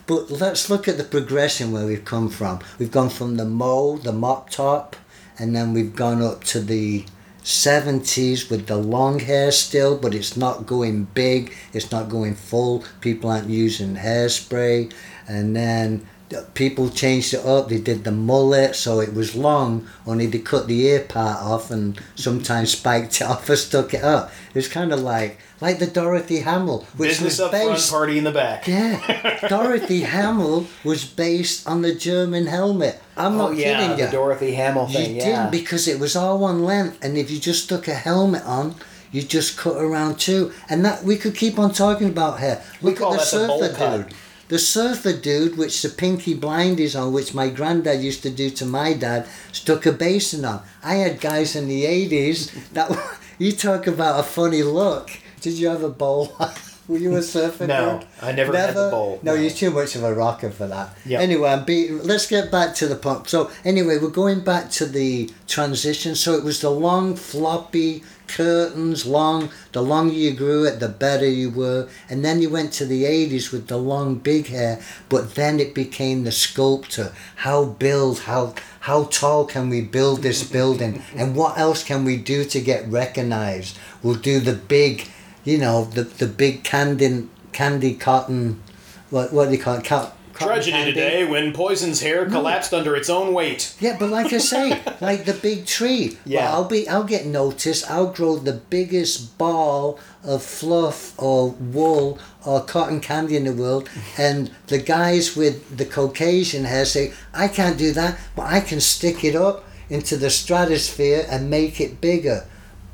but 0.06 0.30
let's 0.30 0.70
look 0.70 0.88
at 0.88 0.98
the 0.98 1.04
progression 1.04 1.72
where 1.72 1.88
we've 1.88 2.06
come 2.06 2.30
from. 2.30 2.60
We've 2.78 2.92
gone 2.92 3.10
from 3.10 3.38
the 3.38 3.46
mo, 3.46 3.98
the 3.98 4.14
mop 4.14 4.52
top, 4.52 4.96
and 5.40 5.56
then 5.56 5.74
we've 5.74 5.96
gone 5.96 6.22
up 6.22 6.44
to 6.46 6.60
the 6.60 7.06
70s 7.44 8.50
with 8.50 8.68
the 8.68 8.78
long 8.78 9.20
hair 9.20 9.52
still, 9.52 9.98
but 9.98 10.14
it's 10.14 10.38
not 10.38 10.66
going 10.66 11.06
big, 11.14 11.54
it's 11.74 11.92
not 11.92 12.10
going 12.10 12.36
full. 12.36 12.84
People 13.02 13.30
aren't 13.30 13.50
using 13.50 13.96
hairspray. 13.96 14.94
And 15.28 15.56
then 15.56 16.08
people 16.54 16.90
changed 16.90 17.34
it 17.34 17.46
up, 17.46 17.70
they 17.70 17.80
did 17.80 18.04
the 18.04 18.12
mullet, 18.12 18.76
so 18.76 19.00
it 19.00 19.14
was 19.14 19.36
long, 19.36 19.88
only 20.06 20.28
they 20.28 20.40
cut 20.40 20.68
the 20.68 20.82
ear 20.86 21.02
part 21.02 21.42
off 21.42 21.72
and 21.72 22.00
sometimes 22.16 22.72
spiked 22.72 23.22
it 23.22 23.28
off 23.28 23.50
or 23.50 23.56
stuck 23.56 23.94
it 23.94 24.04
up. 24.04 24.32
It's 24.54 24.68
kind 24.68 24.94
of 24.94 25.02
like 25.02 25.40
like 25.62 25.80
the 25.80 25.88
Dorothy 25.88 26.40
Hamill, 26.40 26.86
which 26.98 27.12
Business 27.12 27.40
was 27.40 27.40
up 27.40 27.52
front, 27.52 27.90
party 27.90 28.18
in 28.18 28.24
the 28.24 28.32
back. 28.32 28.68
yeah, 28.68 29.48
Dorothy 29.48 30.02
Hamill 30.02 30.68
was 30.84 31.06
based 31.06 31.68
on 31.68 31.82
the 31.84 31.94
German 31.96 32.48
helmet. 32.48 33.00
I'm 33.16 33.36
Oh 33.36 33.50
not 33.50 33.56
yeah, 33.58 33.80
kidding 33.80 34.00
you. 34.00 34.06
the 34.06 34.12
Dorothy 34.12 34.54
Hamill 34.56 34.88
you 34.90 34.94
thing. 34.98 35.14
didn't 35.14 35.30
yeah. 35.30 35.50
because 35.50 35.88
it 35.88 36.00
was 36.00 36.16
all 36.16 36.40
one 36.40 36.64
length, 36.64 37.04
and 37.04 37.18
if 37.18 37.30
you 37.32 37.40
just 37.40 37.64
stuck 37.66 37.88
a 37.88 37.94
helmet 37.94 38.44
on, 38.46 38.76
you 39.12 39.22
just 39.22 39.58
cut 39.58 39.76
around 39.78 40.20
two, 40.20 40.52
and 40.70 40.84
that 40.86 41.04
we 41.04 41.16
could 41.18 41.36
keep 41.36 41.60
on 41.60 41.72
talking 41.74 42.10
about 42.10 42.40
hair. 42.40 42.64
We 42.82 42.92
Look 42.92 43.00
call 43.00 43.14
at 43.14 43.20
the 43.20 43.38
that 43.38 43.42
the 43.42 43.48
bowl 43.48 43.60
surfer 43.62 43.76
cut. 43.76 44.14
The 44.48 44.60
surfer 44.60 45.14
dude, 45.14 45.58
which 45.58 45.82
the 45.82 45.88
pinky 45.88 46.34
blind 46.34 46.80
is 46.82 46.94
on, 46.96 47.14
which 47.14 47.34
my 47.34 47.48
granddad 47.50 48.02
used 48.02 48.22
to 48.24 48.30
do 48.30 48.50
to 48.50 48.66
my 48.66 48.92
dad, 48.92 49.26
stuck 49.54 49.86
a 49.86 49.94
basin 49.94 50.44
on. 50.44 50.62
I 50.84 50.96
had 50.96 51.22
guys 51.22 51.56
in 51.56 51.70
the 51.70 51.86
eighties 51.86 52.52
that 52.74 52.92
you 53.38 53.54
talk 53.54 53.88
about 53.88 54.20
a 54.20 54.24
funny 54.24 54.62
look. 54.64 55.10
Did 55.42 55.54
you 55.60 55.68
have 55.70 55.84
a 55.84 55.90
bowl? 55.90 56.36
Were 56.88 56.98
you 56.98 57.16
a 57.16 57.22
surfer 57.22 57.68
No, 57.68 58.00
dude? 58.00 58.08
I 58.22 58.32
never 58.32 58.56
had 58.58 58.76
the 58.76 58.90
bowl, 58.90 59.20
No, 59.24 59.34
no. 59.36 59.40
you're 59.42 59.52
too 59.52 59.72
much 59.72 59.96
of 59.96 60.04
a 60.04 60.14
rocker 60.14 60.50
for 60.50 60.68
that. 60.68 60.96
Yep. 61.06 61.22
Anyway, 61.22 61.50
I'm 61.50 61.64
beating. 61.64 62.00
Let's 62.04 62.28
get 62.28 62.52
back 62.52 62.74
to 62.76 62.88
the 62.88 62.96
pump. 62.96 63.30
So 63.30 63.50
anyway, 63.64 63.98
we're 63.98 64.10
going 64.10 64.42
back 64.44 64.72
to 64.72 64.86
the 64.86 65.30
transition. 65.48 66.16
So 66.16 66.34
it 66.34 66.44
was 66.44 66.60
the 66.60 66.72
long 66.72 67.16
floppy 67.16 68.04
curtains, 68.28 69.06
long. 69.06 69.50
The 69.72 69.82
longer 69.82 70.14
you 70.14 70.34
grew 70.34 70.66
it, 70.66 70.80
the 70.80 70.90
better 70.90 71.28
you 71.30 71.50
were. 71.52 71.88
And 72.10 72.26
then 72.26 72.42
you 72.42 72.50
went 72.50 72.74
to 72.74 72.86
the 72.86 73.04
80s 73.04 73.52
with 73.54 73.68
the 73.68 73.78
long 73.78 74.16
big 74.16 74.48
hair. 74.48 74.82
But 75.08 75.36
then 75.36 75.60
it 75.60 75.74
became 75.76 76.24
the 76.24 76.32
sculptor. 76.32 77.14
How 77.38 77.64
build? 77.66 78.20
How 78.22 78.56
how 78.82 79.04
tall 79.06 79.46
can 79.46 79.70
we 79.70 79.82
build 79.82 80.24
this 80.24 80.44
building? 80.44 81.04
And 81.16 81.36
what 81.36 81.58
else 81.58 81.84
can 81.84 82.04
we 82.04 82.18
do 82.18 82.44
to 82.46 82.60
get 82.60 82.90
recognized? 82.90 83.78
We'll 84.02 84.16
do 84.16 84.40
the 84.40 84.54
big, 84.54 85.08
you 85.44 85.58
know, 85.58 85.86
the 85.86 86.04
the 86.04 86.28
big 86.28 86.64
candy 86.64 87.28
candy 87.52 87.96
cotton. 87.96 88.62
What 89.10 89.34
what 89.34 89.46
do 89.46 89.56
you 89.56 89.62
call 89.62 89.78
it? 89.78 89.86
Cotton 89.86 90.14
Tragedy 90.34 90.72
candy? 90.72 90.94
today 90.94 91.26
when 91.26 91.54
Poison's 91.54 92.02
hair 92.02 92.26
collapsed 92.26 92.74
under 92.74 92.96
its 92.96 93.10
own 93.10 93.34
weight. 93.34 93.76
Yeah, 93.80 93.98
but 94.00 94.10
like 94.10 94.34
I 94.34 94.38
say, 94.38 94.82
like 95.02 95.26
the 95.26 95.34
big 95.34 95.66
tree. 95.66 96.18
Yeah. 96.26 96.46
Well, 96.46 96.54
I'll 96.54 96.68
be. 96.68 96.88
I'll 96.88 97.04
get 97.04 97.26
noticed. 97.26 97.90
I'll 97.90 98.12
grow 98.12 98.38
the 98.38 98.54
biggest 98.54 99.38
ball 99.38 100.00
of 100.24 100.44
fluff 100.44 101.20
or 101.20 101.50
wool 101.50 102.20
or 102.46 102.64
cotton 102.64 103.02
candy 103.02 103.36
in 103.36 103.44
the 103.46 103.54
world, 103.54 103.90
and 104.18 104.52
the 104.68 104.80
guys 104.80 105.36
with 105.36 105.78
the 105.78 105.86
Caucasian 105.86 106.66
hair 106.66 106.86
say, 106.86 107.14
"I 107.34 107.48
can't 107.48 107.78
do 107.78 107.92
that, 107.94 108.18
but 108.36 108.44
I 108.44 108.62
can 108.62 108.80
stick 108.82 109.24
it 109.24 109.36
up 109.36 109.66
into 109.90 110.18
the 110.18 110.30
stratosphere 110.30 111.26
and 111.30 111.50
make 111.50 111.80
it 111.82 112.02
bigger." 112.02 112.46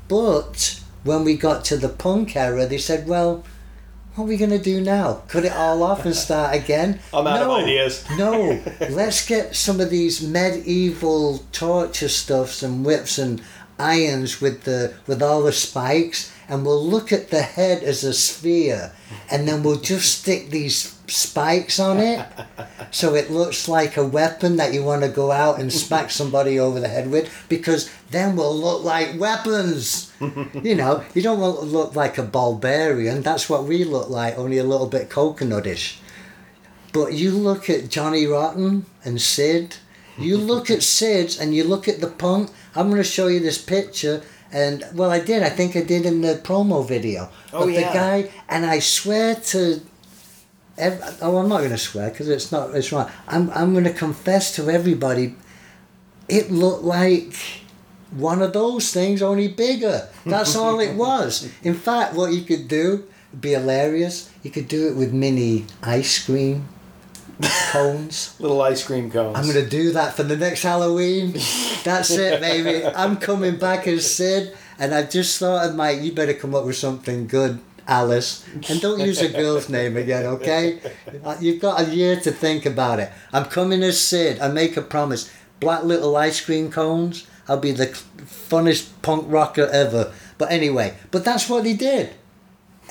But 0.08 0.77
when 1.04 1.24
we 1.24 1.36
got 1.36 1.64
to 1.66 1.76
the 1.76 1.88
punk 1.88 2.36
era, 2.36 2.66
they 2.66 2.78
said, 2.78 3.06
"Well." 3.08 3.44
What 4.14 4.24
are 4.24 4.28
we 4.28 4.36
gonna 4.36 4.58
do 4.58 4.80
now? 4.80 5.22
Cut 5.28 5.44
it 5.44 5.52
all 5.52 5.80
off 5.84 6.04
and 6.04 6.12
start 6.12 6.52
again? 6.52 6.98
I'm 7.14 7.24
out 7.28 7.40
of 7.40 7.46
No. 7.46 7.54
ideas. 7.54 8.04
No, 8.18 8.60
let's 8.90 9.24
get 9.24 9.54
some 9.54 9.78
of 9.78 9.90
these 9.90 10.20
medieval 10.20 11.44
torture 11.52 12.08
stuffs 12.08 12.64
and 12.64 12.84
whips 12.84 13.16
and 13.16 13.40
irons 13.78 14.40
with 14.40 14.64
the 14.64 14.94
with 15.06 15.22
all 15.22 15.42
the 15.42 15.52
spikes, 15.52 16.32
and 16.48 16.66
we'll 16.66 16.84
look 16.84 17.12
at 17.12 17.30
the 17.30 17.42
head 17.42 17.84
as 17.84 18.02
a 18.02 18.12
sphere, 18.12 18.90
and 19.30 19.46
then 19.46 19.62
we'll 19.62 19.78
just 19.78 20.18
stick 20.20 20.50
these 20.50 20.96
spikes 21.08 21.80
on 21.80 21.98
it, 21.98 22.26
so 22.90 23.14
it 23.14 23.30
looks 23.30 23.68
like 23.68 23.96
a 23.96 24.06
weapon 24.06 24.56
that 24.56 24.72
you 24.72 24.82
want 24.84 25.02
to 25.02 25.08
go 25.08 25.32
out 25.32 25.58
and 25.58 25.72
smack 25.72 26.10
somebody 26.10 26.58
over 26.58 26.80
the 26.80 26.88
head 26.88 27.10
with, 27.10 27.46
because 27.48 27.90
then 28.10 28.36
we'll 28.36 28.56
look 28.56 28.84
like 28.84 29.18
weapons. 29.18 30.12
you 30.62 30.74
know, 30.74 31.04
you 31.14 31.22
don't 31.22 31.40
want 31.40 31.58
to 31.58 31.64
look 31.64 31.94
like 31.94 32.18
a 32.18 32.22
barbarian. 32.22 33.22
That's 33.22 33.48
what 33.48 33.64
we 33.64 33.84
look 33.84 34.08
like, 34.08 34.38
only 34.38 34.58
a 34.58 34.64
little 34.64 34.86
bit 34.86 35.08
coconutish. 35.08 35.98
But 36.92 37.12
you 37.12 37.32
look 37.32 37.68
at 37.68 37.90
Johnny 37.90 38.26
Rotten 38.26 38.86
and 39.04 39.20
Sid. 39.20 39.76
You 40.16 40.36
look 40.36 40.70
at 40.70 40.82
Sid's 40.82 41.38
and 41.38 41.54
you 41.54 41.64
look 41.64 41.86
at 41.86 42.00
the 42.00 42.08
punk. 42.08 42.50
I'm 42.74 42.88
going 42.88 43.00
to 43.00 43.04
show 43.04 43.28
you 43.28 43.40
this 43.40 43.62
picture. 43.62 44.22
And, 44.50 44.84
well, 44.94 45.10
I 45.10 45.20
did. 45.20 45.42
I 45.42 45.50
think 45.50 45.76
I 45.76 45.82
did 45.82 46.06
in 46.06 46.22
the 46.22 46.40
promo 46.42 46.86
video. 46.86 47.28
Oh, 47.52 47.66
but 47.66 47.74
yeah. 47.74 47.88
the 47.88 47.94
guy, 47.94 48.30
and 48.48 48.64
I 48.66 48.78
swear 48.78 49.34
to. 49.34 49.80
Ev- 50.78 51.18
Oh, 51.22 51.38
I'm 51.38 51.48
not 51.48 51.58
going 51.58 51.70
to 51.70 51.78
swear 51.78 52.10
because 52.10 52.28
it's 52.28 52.50
not. 52.52 52.74
It's 52.74 52.90
wrong. 52.92 53.10
I'm. 53.26 53.50
I'm 53.50 53.72
going 53.72 53.84
to 53.84 53.92
confess 53.92 54.54
to 54.56 54.70
everybody. 54.70 55.34
It 56.28 56.50
looked 56.50 56.84
like 56.84 57.34
one 58.10 58.42
of 58.42 58.52
those 58.52 58.92
things, 58.92 59.22
only 59.22 59.48
bigger. 59.48 60.08
That's 60.26 60.56
all 60.56 60.80
it 60.80 60.94
was. 61.06 61.50
In 61.62 61.74
fact, 61.74 62.14
what 62.14 62.32
you 62.32 62.42
could 62.42 62.68
do 62.68 63.04
would 63.32 63.40
be 63.40 63.50
hilarious. 63.50 64.30
You 64.42 64.50
could 64.50 64.68
do 64.68 64.88
it 64.88 64.96
with 64.96 65.12
mini 65.12 65.66
ice 65.82 66.24
cream 66.24 66.68
cones. 67.70 68.34
Little 68.40 68.60
ice 68.62 68.84
cream 68.84 69.10
cones. 69.10 69.36
I'm 69.38 69.46
gonna 69.46 69.66
do 69.68 69.92
that 69.92 70.14
for 70.14 70.22
the 70.22 70.36
next 70.36 70.62
Halloween. 70.62 71.32
That's 71.84 72.10
it, 72.10 72.40
baby. 72.48 72.84
I'm 72.84 73.16
coming 73.16 73.56
back 73.56 73.86
as 73.86 74.12
Sid, 74.14 74.56
and 74.78 74.94
I 74.94 75.04
just 75.04 75.38
thought 75.38 75.74
Mike. 75.74 76.02
You 76.02 76.12
better 76.12 76.34
come 76.34 76.54
up 76.54 76.64
with 76.64 76.76
something 76.76 77.26
good, 77.26 77.58
Alice, 77.88 78.44
and 78.68 78.80
don't 78.80 79.00
use 79.00 79.20
a 79.22 79.28
girl's 79.30 79.68
name 79.78 79.96
again, 79.96 80.26
okay? 80.26 80.78
Uh, 81.24 81.36
You've 81.40 81.60
got 81.60 81.80
a 81.80 81.90
year 81.94 82.20
to 82.20 82.30
think 82.30 82.66
about 82.66 83.00
it. 83.00 83.10
I'm 83.32 83.46
coming 83.46 83.82
as 83.82 83.98
Sid. 83.98 84.38
I 84.40 84.48
make 84.48 84.76
a 84.76 84.82
promise. 84.82 85.32
black 85.58 85.82
little 85.84 86.14
ice 86.16 86.40
cream 86.44 86.70
cones. 86.70 87.26
I'll 87.48 87.58
be 87.58 87.72
the 87.72 87.86
funnest 87.86 88.90
punk 89.00 89.24
rocker 89.28 89.66
ever. 89.72 90.12
But 90.36 90.52
anyway, 90.52 90.94
but 91.10 91.24
that's 91.24 91.48
what 91.48 91.64
he 91.64 91.72
did. 91.72 92.10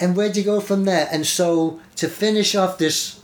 And 0.01 0.17
where'd 0.17 0.35
you 0.35 0.43
go 0.43 0.59
from 0.59 0.85
there? 0.85 1.07
And 1.11 1.25
so 1.25 1.79
to 1.97 2.07
finish 2.09 2.55
off 2.55 2.79
this, 2.79 3.21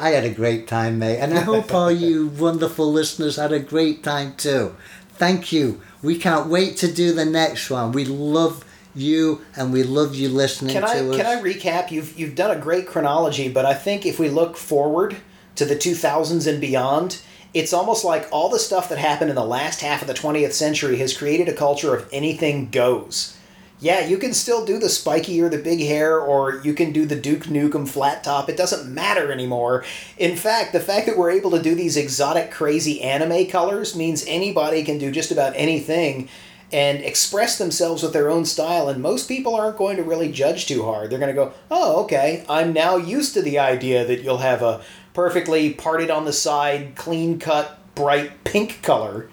I 0.00 0.10
had 0.10 0.24
a 0.24 0.30
great 0.30 0.68
time, 0.68 0.98
mate. 1.00 1.18
And 1.18 1.34
I 1.36 1.40
hope 1.40 1.74
all 1.74 1.90
you 1.90 2.28
wonderful 2.38 2.92
listeners 2.92 3.36
had 3.36 3.52
a 3.52 3.58
great 3.58 4.04
time 4.04 4.36
too. 4.36 4.76
Thank 5.14 5.52
you. 5.52 5.80
We 6.02 6.16
can't 6.16 6.48
wait 6.48 6.76
to 6.78 6.90
do 6.92 7.12
the 7.12 7.24
next 7.24 7.70
one. 7.70 7.92
We 7.92 8.04
love 8.04 8.64
you 8.94 9.44
and 9.56 9.72
we 9.72 9.82
love 9.82 10.14
you 10.14 10.28
listening 10.28 10.72
Can 10.72 10.82
to 10.82 10.88
I 10.88 11.00
us. 11.00 11.16
can 11.16 11.26
I 11.26 11.40
recap? 11.40 11.90
You've 11.90 12.18
you've 12.18 12.34
done 12.34 12.50
a 12.50 12.60
great 12.60 12.86
chronology, 12.86 13.48
but 13.48 13.64
I 13.64 13.74
think 13.74 14.04
if 14.06 14.18
we 14.18 14.28
look 14.28 14.56
forward 14.56 15.16
to 15.56 15.64
the 15.64 15.76
2000s 15.76 16.46
and 16.46 16.60
beyond, 16.60 17.20
it's 17.52 17.72
almost 17.72 18.04
like 18.04 18.28
all 18.30 18.48
the 18.48 18.58
stuff 18.58 18.88
that 18.88 18.98
happened 18.98 19.30
in 19.30 19.36
the 19.36 19.44
last 19.44 19.80
half 19.80 20.00
of 20.00 20.08
the 20.08 20.14
20th 20.14 20.52
century 20.52 20.96
has 20.98 21.16
created 21.16 21.48
a 21.48 21.52
culture 21.52 21.94
of 21.94 22.08
anything 22.12 22.70
goes. 22.70 23.36
Yeah, 23.82 24.04
you 24.04 24.18
can 24.18 24.34
still 24.34 24.66
do 24.66 24.78
the 24.78 24.90
spiky 24.90 25.40
or 25.40 25.48
the 25.48 25.56
big 25.56 25.80
hair, 25.80 26.20
or 26.20 26.60
you 26.62 26.74
can 26.74 26.92
do 26.92 27.06
the 27.06 27.16
Duke 27.16 27.44
Nukem 27.44 27.88
flat 27.88 28.22
top. 28.22 28.50
It 28.50 28.56
doesn't 28.58 28.92
matter 28.92 29.32
anymore. 29.32 29.84
In 30.18 30.36
fact, 30.36 30.74
the 30.74 30.80
fact 30.80 31.06
that 31.06 31.16
we're 31.16 31.30
able 31.30 31.50
to 31.52 31.62
do 31.62 31.74
these 31.74 31.96
exotic, 31.96 32.50
crazy 32.50 33.00
anime 33.00 33.46
colors 33.46 33.96
means 33.96 34.22
anybody 34.26 34.84
can 34.84 34.98
do 34.98 35.10
just 35.10 35.30
about 35.30 35.54
anything 35.56 36.28
and 36.72 37.00
express 37.00 37.58
themselves 37.58 38.02
with 38.02 38.12
their 38.12 38.30
own 38.30 38.44
style, 38.44 38.88
and 38.88 39.02
most 39.02 39.28
people 39.28 39.54
aren't 39.54 39.76
going 39.76 39.96
to 39.96 40.02
really 40.02 40.30
judge 40.30 40.66
too 40.66 40.84
hard. 40.84 41.10
They're 41.10 41.18
going 41.18 41.34
to 41.34 41.42
go, 41.42 41.52
oh, 41.70 42.04
okay, 42.04 42.44
I'm 42.48 42.72
now 42.72 42.96
used 42.96 43.34
to 43.34 43.42
the 43.42 43.58
idea 43.58 44.04
that 44.04 44.22
you'll 44.22 44.38
have 44.38 44.62
a 44.62 44.80
perfectly 45.12 45.72
parted 45.74 46.10
on 46.10 46.24
the 46.24 46.32
side, 46.32 46.94
clean 46.94 47.38
cut, 47.38 47.78
bright 47.94 48.44
pink 48.44 48.82
color. 48.82 49.28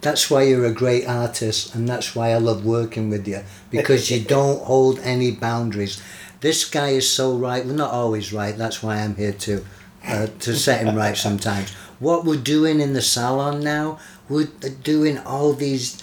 That's 0.00 0.30
why 0.30 0.42
you're 0.42 0.66
a 0.66 0.72
great 0.72 1.08
artist, 1.08 1.74
and 1.74 1.88
that's 1.88 2.14
why 2.14 2.30
I 2.30 2.38
love 2.38 2.64
working 2.64 3.10
with 3.10 3.26
you 3.26 3.42
because 3.70 4.10
you 4.10 4.20
don't 4.24 4.62
hold 4.62 5.00
any 5.00 5.32
boundaries. 5.32 6.00
This 6.40 6.68
guy 6.68 6.90
is 6.90 7.10
so 7.10 7.36
right. 7.36 7.66
We're 7.66 7.72
not 7.72 7.90
always 7.90 8.32
right. 8.32 8.56
That's 8.56 8.80
why 8.82 8.98
I'm 8.98 9.16
here 9.16 9.32
to 9.32 9.64
uh, 10.06 10.28
to 10.38 10.54
set 10.54 10.86
him 10.86 10.94
right 10.94 11.16
sometimes. 11.26 11.72
What 11.98 12.24
we're 12.24 12.36
doing 12.36 12.80
in 12.80 12.92
the 12.92 13.02
salon 13.02 13.58
now, 13.60 13.98
we're 14.28 14.46
doing 14.84 15.18
all 15.18 15.52
these 15.52 16.00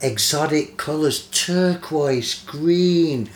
exotic 0.00 0.76
colors: 0.76 1.26
turquoise, 1.28 2.42
green, 2.44 3.30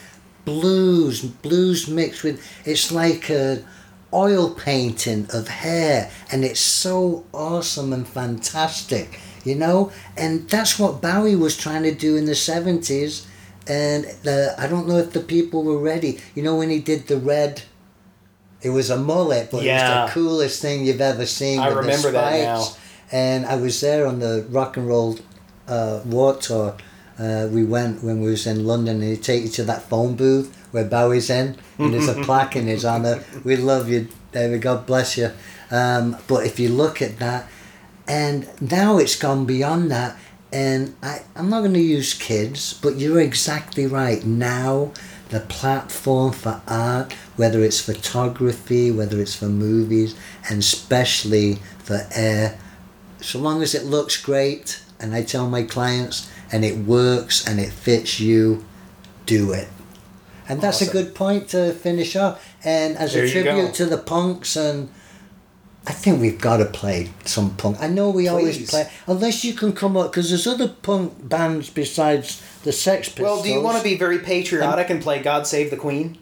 blues, 0.44 1.20
blues 1.22 1.88
mixed 1.88 2.22
with. 2.24 2.42
It's 2.64 2.90
like 2.92 3.30
a 3.30 3.64
oil 4.12 4.50
painting 4.50 5.26
of 5.32 5.48
hair, 5.48 6.10
and 6.30 6.44
it's 6.44 6.60
so 6.60 7.24
awesome 7.32 7.92
and 7.92 8.06
fantastic 8.06 9.20
you 9.44 9.54
know 9.54 9.92
and 10.16 10.48
that's 10.48 10.78
what 10.78 11.02
bowie 11.02 11.36
was 11.36 11.54
trying 11.54 11.82
to 11.82 11.94
do 11.94 12.16
in 12.16 12.24
the 12.24 12.32
70s 12.32 13.26
and 13.68 14.04
the, 14.22 14.54
i 14.58 14.66
don't 14.66 14.88
know 14.88 14.96
if 14.96 15.12
the 15.12 15.20
people 15.20 15.62
were 15.62 15.76
ready 15.76 16.18
you 16.34 16.42
know 16.42 16.56
when 16.56 16.70
he 16.70 16.78
did 16.78 17.06
the 17.08 17.18
red 17.18 17.60
it 18.62 18.70
was 18.70 18.88
a 18.88 18.96
mullet 18.96 19.50
but 19.50 19.58
it 19.62 19.66
Yeah. 19.66 20.04
was 20.04 20.08
the 20.08 20.14
coolest 20.14 20.62
thing 20.62 20.86
you've 20.86 21.02
ever 21.02 21.26
seen 21.26 21.58
I 21.58 21.68
remember 21.68 22.10
that 22.12 22.40
now. 22.42 22.66
and 23.12 23.44
i 23.44 23.56
was 23.56 23.82
there 23.82 24.06
on 24.06 24.18
the 24.20 24.46
rock 24.48 24.78
and 24.78 24.88
roll 24.88 25.18
uh, 25.68 26.00
tour 26.40 26.76
uh, 27.18 27.48
we 27.50 27.64
went 27.64 28.02
when 28.02 28.20
we 28.20 28.30
was 28.30 28.46
in 28.46 28.64
london 28.64 29.00
and 29.00 29.10
he 29.10 29.16
take 29.16 29.42
you 29.42 29.48
to 29.48 29.62
that 29.64 29.82
phone 29.82 30.14
booth 30.14 30.54
where 30.72 30.84
bowie's 30.84 31.30
in 31.30 31.56
and 31.78 31.94
there's 31.94 32.08
a 32.08 32.20
plaque 32.24 32.56
in 32.56 32.66
his 32.66 32.84
honor 32.84 33.22
we 33.44 33.56
love 33.56 33.88
you. 33.88 34.08
David 34.32 34.62
god 34.62 34.86
bless 34.86 35.16
you. 35.16 35.30
Um, 35.70 36.16
but 36.26 36.44
if 36.44 36.58
you 36.58 36.68
look 36.68 37.00
at 37.00 37.18
that 37.18 37.48
and 38.08 38.48
now 38.60 38.98
it's 38.98 39.16
gone 39.16 39.46
beyond 39.46 39.90
that 39.92 40.18
and 40.52 40.94
I, 41.02 41.22
i'm 41.36 41.48
not 41.48 41.60
going 41.60 41.74
to 41.74 41.80
use 41.80 42.12
kids 42.14 42.74
but 42.74 42.96
you're 42.96 43.20
exactly 43.20 43.86
right. 43.86 44.24
Now 44.24 44.92
the 45.28 45.40
platform 45.40 46.32
for 46.32 46.60
art 46.66 47.12
whether 47.36 47.62
it's 47.62 47.80
photography 47.80 48.90
whether 48.90 49.20
it's 49.20 49.36
for 49.36 49.46
movies 49.46 50.16
and 50.50 50.58
especially 50.58 51.56
for 51.78 52.06
air 52.14 52.58
so 53.20 53.38
long 53.38 53.62
as 53.62 53.74
it 53.74 53.84
looks 53.84 54.20
great 54.20 54.80
and 55.04 55.14
i 55.14 55.22
tell 55.22 55.48
my 55.48 55.62
clients 55.62 56.30
and 56.50 56.64
it 56.64 56.78
works 56.78 57.46
and 57.46 57.60
it 57.60 57.70
fits 57.70 58.18
you 58.18 58.64
do 59.26 59.52
it 59.52 59.68
and 60.48 60.60
that's 60.60 60.80
a 60.80 60.90
good 60.90 61.14
point 61.14 61.48
to 61.48 61.72
finish 61.72 62.16
off 62.16 62.54
and 62.64 62.96
as 62.96 63.12
There 63.12 63.24
a 63.24 63.30
tribute 63.30 63.74
to 63.74 63.86
the 63.86 63.98
punks 63.98 64.56
and 64.56 64.88
I 65.86 65.92
think 65.92 66.20
we've 66.20 66.40
got 66.40 66.58
to 66.58 66.64
play 66.64 67.10
some 67.26 67.56
punk. 67.56 67.76
I 67.78 67.88
know 67.88 68.08
we 68.08 68.26
always 68.26 68.70
play, 68.70 68.88
unless 69.06 69.44
you 69.44 69.52
can 69.52 69.74
come 69.74 69.98
up 69.98 70.10
because 70.10 70.30
there's 70.30 70.46
other 70.46 70.68
punk 70.68 71.28
bands 71.28 71.68
besides 71.68 72.42
the 72.62 72.72
Sex 72.72 73.10
Pistols. 73.10 73.26
Well, 73.26 73.42
do 73.42 73.50
you 73.50 73.60
want 73.60 73.76
to 73.76 73.84
be 73.84 73.98
very 73.98 74.18
patriotic 74.18 74.88
and 74.88 75.02
play 75.02 75.22
God 75.22 75.46
Save 75.46 75.70
the 75.70 75.76
Queen? 75.76 76.16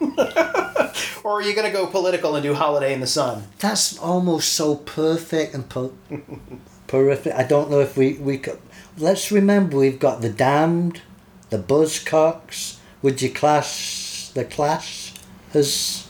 or 0.00 1.38
are 1.38 1.42
you 1.42 1.54
going 1.54 1.66
to 1.66 1.72
go 1.72 1.86
political 1.86 2.34
and 2.34 2.42
do 2.42 2.54
Holiday 2.54 2.92
in 2.92 3.00
the 3.00 3.06
Sun? 3.06 3.44
That's 3.60 3.96
almost 3.98 4.52
so 4.54 4.74
perfect 4.74 5.54
and 5.54 5.68
po- 5.68 5.94
horrific. 6.90 7.34
I 7.34 7.42
don't 7.44 7.70
know 7.70 7.80
if 7.80 7.96
we 7.96 8.14
we 8.14 8.38
could. 8.38 8.58
Let's 8.96 9.30
remember 9.30 9.76
we've 9.78 9.98
got 10.00 10.20
the 10.22 10.28
Damned, 10.30 11.02
the 11.50 11.58
Buzzcocks. 11.58 12.78
Would 13.02 13.22
you 13.22 13.30
class 13.30 14.30
the 14.34 14.44
Clash 14.44 15.12
as? 15.54 16.04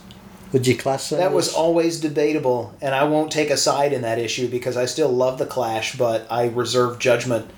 Would 0.53 0.67
you 0.67 0.79
class 0.79 1.11
them 1.11 1.19
That 1.19 1.35
was 1.35 1.53
always 1.53 2.01
debatable, 2.01 2.75
and 2.81 2.95
I 2.95 3.05
won't 3.05 3.31
take 3.31 3.51
a 3.51 3.57
side 3.59 3.93
in 3.93 4.01
that 4.01 4.19
issue 4.19 4.49
because 4.49 4.79
I 4.79 4.87
still 4.87 5.11
love 5.11 5.38
the 5.38 5.45
Clash, 5.45 5.97
but 5.99 6.27
I 6.31 6.47
reserve 6.49 6.99
judgment 6.99 7.51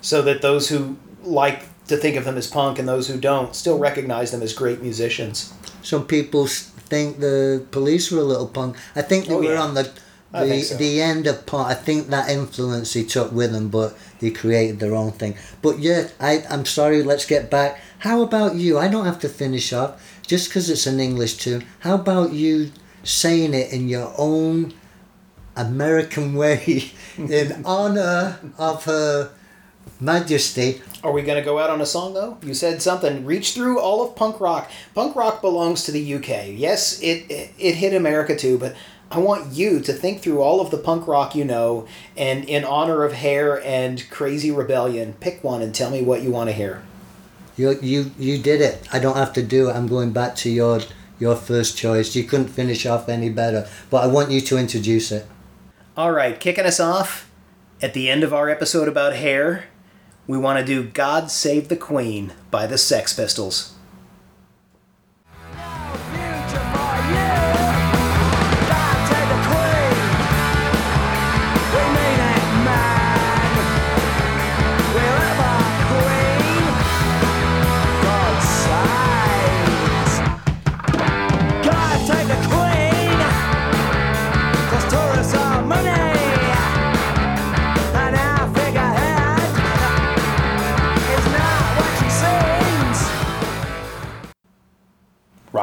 so 0.00 0.20
that 0.22 0.42
those 0.42 0.68
who 0.68 0.96
like 1.22 1.62
to 1.86 1.96
think 1.96 2.16
of 2.16 2.24
them 2.24 2.36
as 2.36 2.48
punk 2.48 2.80
and 2.80 2.88
those 2.88 3.06
who 3.06 3.20
don't 3.20 3.54
still 3.54 3.78
recognize 3.78 4.32
them 4.32 4.42
as 4.42 4.52
great 4.52 4.82
musicians. 4.82 5.52
Some 5.82 6.06
people 6.06 6.48
think 6.48 7.20
the 7.20 7.64
police 7.70 8.10
were 8.10 8.18
a 8.18 8.24
little 8.24 8.48
punk. 8.48 8.76
I 8.96 9.02
think 9.02 9.26
they 9.26 9.34
Oh, 9.34 9.38
were 9.38 9.54
yeah. 9.54 9.62
on 9.62 9.74
the 9.74 9.88
I 10.32 10.46
the, 10.46 10.62
so. 10.62 10.76
the 10.76 11.00
end 11.00 11.26
of 11.26 11.46
part, 11.46 11.70
I 11.70 11.74
think 11.74 12.08
that 12.08 12.28
influence 12.28 12.92
he 12.92 13.04
took 13.04 13.32
with 13.32 13.52
them, 13.52 13.68
but 13.70 13.96
they 14.20 14.30
created 14.30 14.78
their 14.78 14.94
own 14.94 15.12
thing. 15.12 15.36
But 15.62 15.78
yeah, 15.78 16.08
I 16.20 16.44
I'm 16.50 16.66
sorry. 16.66 17.02
Let's 17.02 17.24
get 17.24 17.50
back. 17.50 17.80
How 18.00 18.22
about 18.22 18.54
you? 18.56 18.78
I 18.78 18.88
don't 18.88 19.06
have 19.06 19.20
to 19.20 19.28
finish 19.28 19.72
off 19.72 20.20
just 20.26 20.48
because 20.48 20.68
it's 20.68 20.86
an 20.86 21.00
English 21.00 21.38
tune. 21.38 21.64
How 21.80 21.94
about 21.94 22.32
you 22.32 22.70
saying 23.04 23.54
it 23.54 23.72
in 23.72 23.88
your 23.88 24.12
own 24.18 24.74
American 25.56 26.34
way 26.42 26.90
in 27.16 27.62
honor 27.64 28.38
of 28.58 28.84
Her 28.84 29.30
Majesty? 29.98 30.82
Are 31.02 31.12
we 31.12 31.22
going 31.22 31.38
to 31.38 31.44
go 31.44 31.58
out 31.58 31.70
on 31.70 31.80
a 31.80 31.86
song 31.86 32.12
though? 32.12 32.36
You 32.42 32.52
said 32.52 32.82
something. 32.82 33.24
Reach 33.24 33.54
through 33.54 33.80
all 33.80 34.06
of 34.06 34.14
punk 34.14 34.40
rock. 34.40 34.70
Punk 34.94 35.16
rock 35.16 35.40
belongs 35.40 35.84
to 35.84 35.92
the 35.92 36.14
UK. 36.14 36.48
Yes, 36.48 37.00
it 37.00 37.30
it, 37.30 37.54
it 37.58 37.74
hit 37.76 37.94
America 37.94 38.36
too, 38.36 38.58
but 38.58 38.76
I 39.10 39.18
want 39.20 39.52
you 39.54 39.80
to 39.80 39.92
think 39.92 40.20
through 40.20 40.42
all 40.42 40.60
of 40.60 40.70
the 40.70 40.76
punk 40.76 41.06
rock 41.06 41.34
you 41.34 41.44
know, 41.44 41.86
and 42.16 42.44
in 42.44 42.64
honor 42.64 43.04
of 43.04 43.14
Hair 43.14 43.62
and 43.64 44.08
Crazy 44.10 44.50
Rebellion, 44.50 45.14
pick 45.20 45.42
one 45.42 45.62
and 45.62 45.74
tell 45.74 45.90
me 45.90 46.02
what 46.02 46.22
you 46.22 46.30
want 46.30 46.50
to 46.50 46.54
hear. 46.54 46.82
You 47.56 47.78
you 47.80 48.12
you 48.18 48.38
did 48.38 48.60
it. 48.60 48.86
I 48.92 48.98
don't 48.98 49.16
have 49.16 49.32
to 49.34 49.42
do 49.42 49.68
it. 49.68 49.76
I'm 49.76 49.88
going 49.88 50.12
back 50.12 50.36
to 50.36 50.50
your 50.50 50.80
your 51.18 51.36
first 51.36 51.76
choice. 51.76 52.14
You 52.14 52.24
couldn't 52.24 52.48
finish 52.48 52.86
off 52.86 53.08
any 53.08 53.30
better. 53.30 53.68
But 53.90 54.04
I 54.04 54.06
want 54.06 54.30
you 54.30 54.40
to 54.42 54.58
introduce 54.58 55.10
it. 55.10 55.26
All 55.96 56.12
right, 56.12 56.38
kicking 56.38 56.66
us 56.66 56.78
off 56.78 57.28
at 57.80 57.94
the 57.94 58.08
end 58.08 58.22
of 58.22 58.32
our 58.32 58.48
episode 58.48 58.88
about 58.88 59.16
hair, 59.16 59.64
we 60.26 60.38
want 60.38 60.58
to 60.58 60.64
do 60.64 60.88
God 60.88 61.30
Save 61.30 61.68
the 61.68 61.76
Queen 61.76 62.32
by 62.50 62.66
the 62.66 62.78
Sex 62.78 63.14
Pistols. 63.14 63.74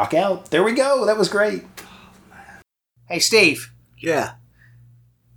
Rock 0.06 0.14
out. 0.14 0.52
There 0.52 0.64
we 0.64 0.74
go. 0.74 1.04
That 1.06 1.18
was 1.18 1.30
great. 1.30 1.64
Hey, 3.10 3.18
Steve, 3.20 3.72
Yeah. 3.98 4.34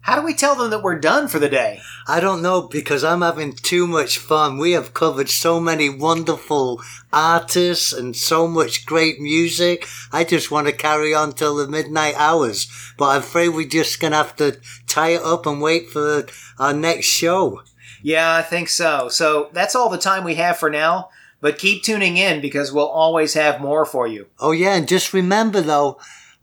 How 0.03 0.17
do 0.19 0.23
we 0.25 0.33
tell 0.35 0.55
them 0.55 0.71
that 0.71 0.83
we're 0.83 0.99
done 0.99 1.29
for 1.29 1.39
the 1.39 1.51
day? 1.51 1.81
I 2.07 2.21
don't 2.21 2.41
know 2.41 2.63
because 2.63 3.05
I'm 3.05 3.21
having 3.21 3.53
too 3.53 3.87
much 3.87 4.17
fun. 4.17 4.57
We 4.59 4.73
have 4.73 4.95
covered 4.95 5.29
so 5.29 5.61
many 5.61 5.91
wonderful 5.91 6.83
artists 7.13 7.93
and 7.93 8.17
so 8.17 8.49
much 8.49 8.87
great 8.87 9.21
music. 9.21 9.87
I 10.13 10.25
just 10.25 10.51
want 10.51 10.67
to 10.67 10.73
carry 10.73 11.15
on 11.15 11.33
till 11.33 11.57
the 11.57 11.69
midnight 11.69 12.15
hours, 12.17 12.69
but 12.97 13.09
I'm 13.09 13.21
afraid 13.21 13.51
we're 13.51 13.69
just 13.69 14.01
gonna 14.01 14.17
have 14.17 14.37
to 14.37 14.59
tie 14.87 15.11
it 15.11 15.23
up 15.23 15.45
and 15.47 15.61
wait 15.61 15.91
for 15.91 16.27
our 16.59 16.73
next 16.73 17.07
show. 17.07 17.63
Yeah, 18.03 18.35
I 18.35 18.43
think 18.43 18.69
so. 18.69 19.09
So 19.11 19.51
that's 19.53 19.75
all 19.75 19.91
the 19.91 19.99
time 19.99 20.25
we 20.25 20.37
have 20.37 20.57
for 20.59 20.71
now. 20.71 21.11
But 21.41 21.59
keep 21.59 21.83
tuning 21.83 22.17
in 22.17 22.41
because 22.41 22.73
we'll 22.73 22.89
always 22.89 23.35
have 23.35 23.61
more 23.61 23.85
for 23.85 24.07
you. 24.07 24.27
Oh 24.41 24.53
yeah, 24.53 24.75
and 24.75 24.89
just 24.89 25.13
remember 25.13 25.61
though, 25.61 25.99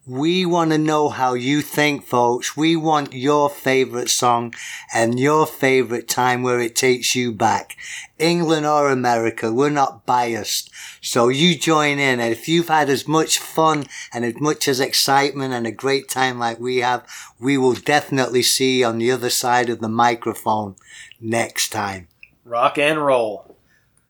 we 0.08 0.46
want 0.46 0.70
to 0.70 0.78
know 0.78 1.10
how 1.10 1.34
you 1.34 1.62
think, 1.62 2.06
folks. 2.06 2.56
We 2.56 2.76
want 2.76 3.14
your 3.14 3.50
favorite 3.50 4.10
song 4.10 4.54
and 4.94 5.20
your 5.20 5.48
favorite 5.48 6.08
time 6.08 6.44
where 6.44 6.60
it 6.60 6.76
takes 6.76 7.16
you 7.16 7.32
back. 7.32 7.76
England 8.20 8.68
or 8.68 8.90
America, 8.90 9.52
we're 9.52 9.72
not 9.72 10.06
biased. 10.06 10.70
So 11.02 11.30
you 11.30 11.58
join 11.58 11.98
in. 11.98 12.20
And 12.20 12.32
if 12.32 12.48
you've 12.48 12.68
had 12.68 12.88
as 12.88 13.08
much 13.08 13.40
fun 13.40 13.86
and 14.14 14.24
as 14.24 14.40
much 14.40 14.68
as 14.68 14.80
excitement 14.80 15.56
and 15.56 15.66
a 15.66 15.72
great 15.72 16.08
time 16.08 16.38
like 16.38 16.60
we 16.60 16.78
have, 16.78 17.04
we 17.40 17.58
will 17.58 17.74
definitely 17.74 18.44
see 18.44 18.82
you 18.82 18.86
on 18.86 19.00
the 19.00 19.12
other 19.12 19.32
side 19.32 19.70
of 19.70 19.80
the 19.80 19.90
microphone 19.90 20.76
next 21.20 21.70
time. 21.72 22.10
Rock 22.44 22.78
and 22.78 23.04
roll. 23.04 23.55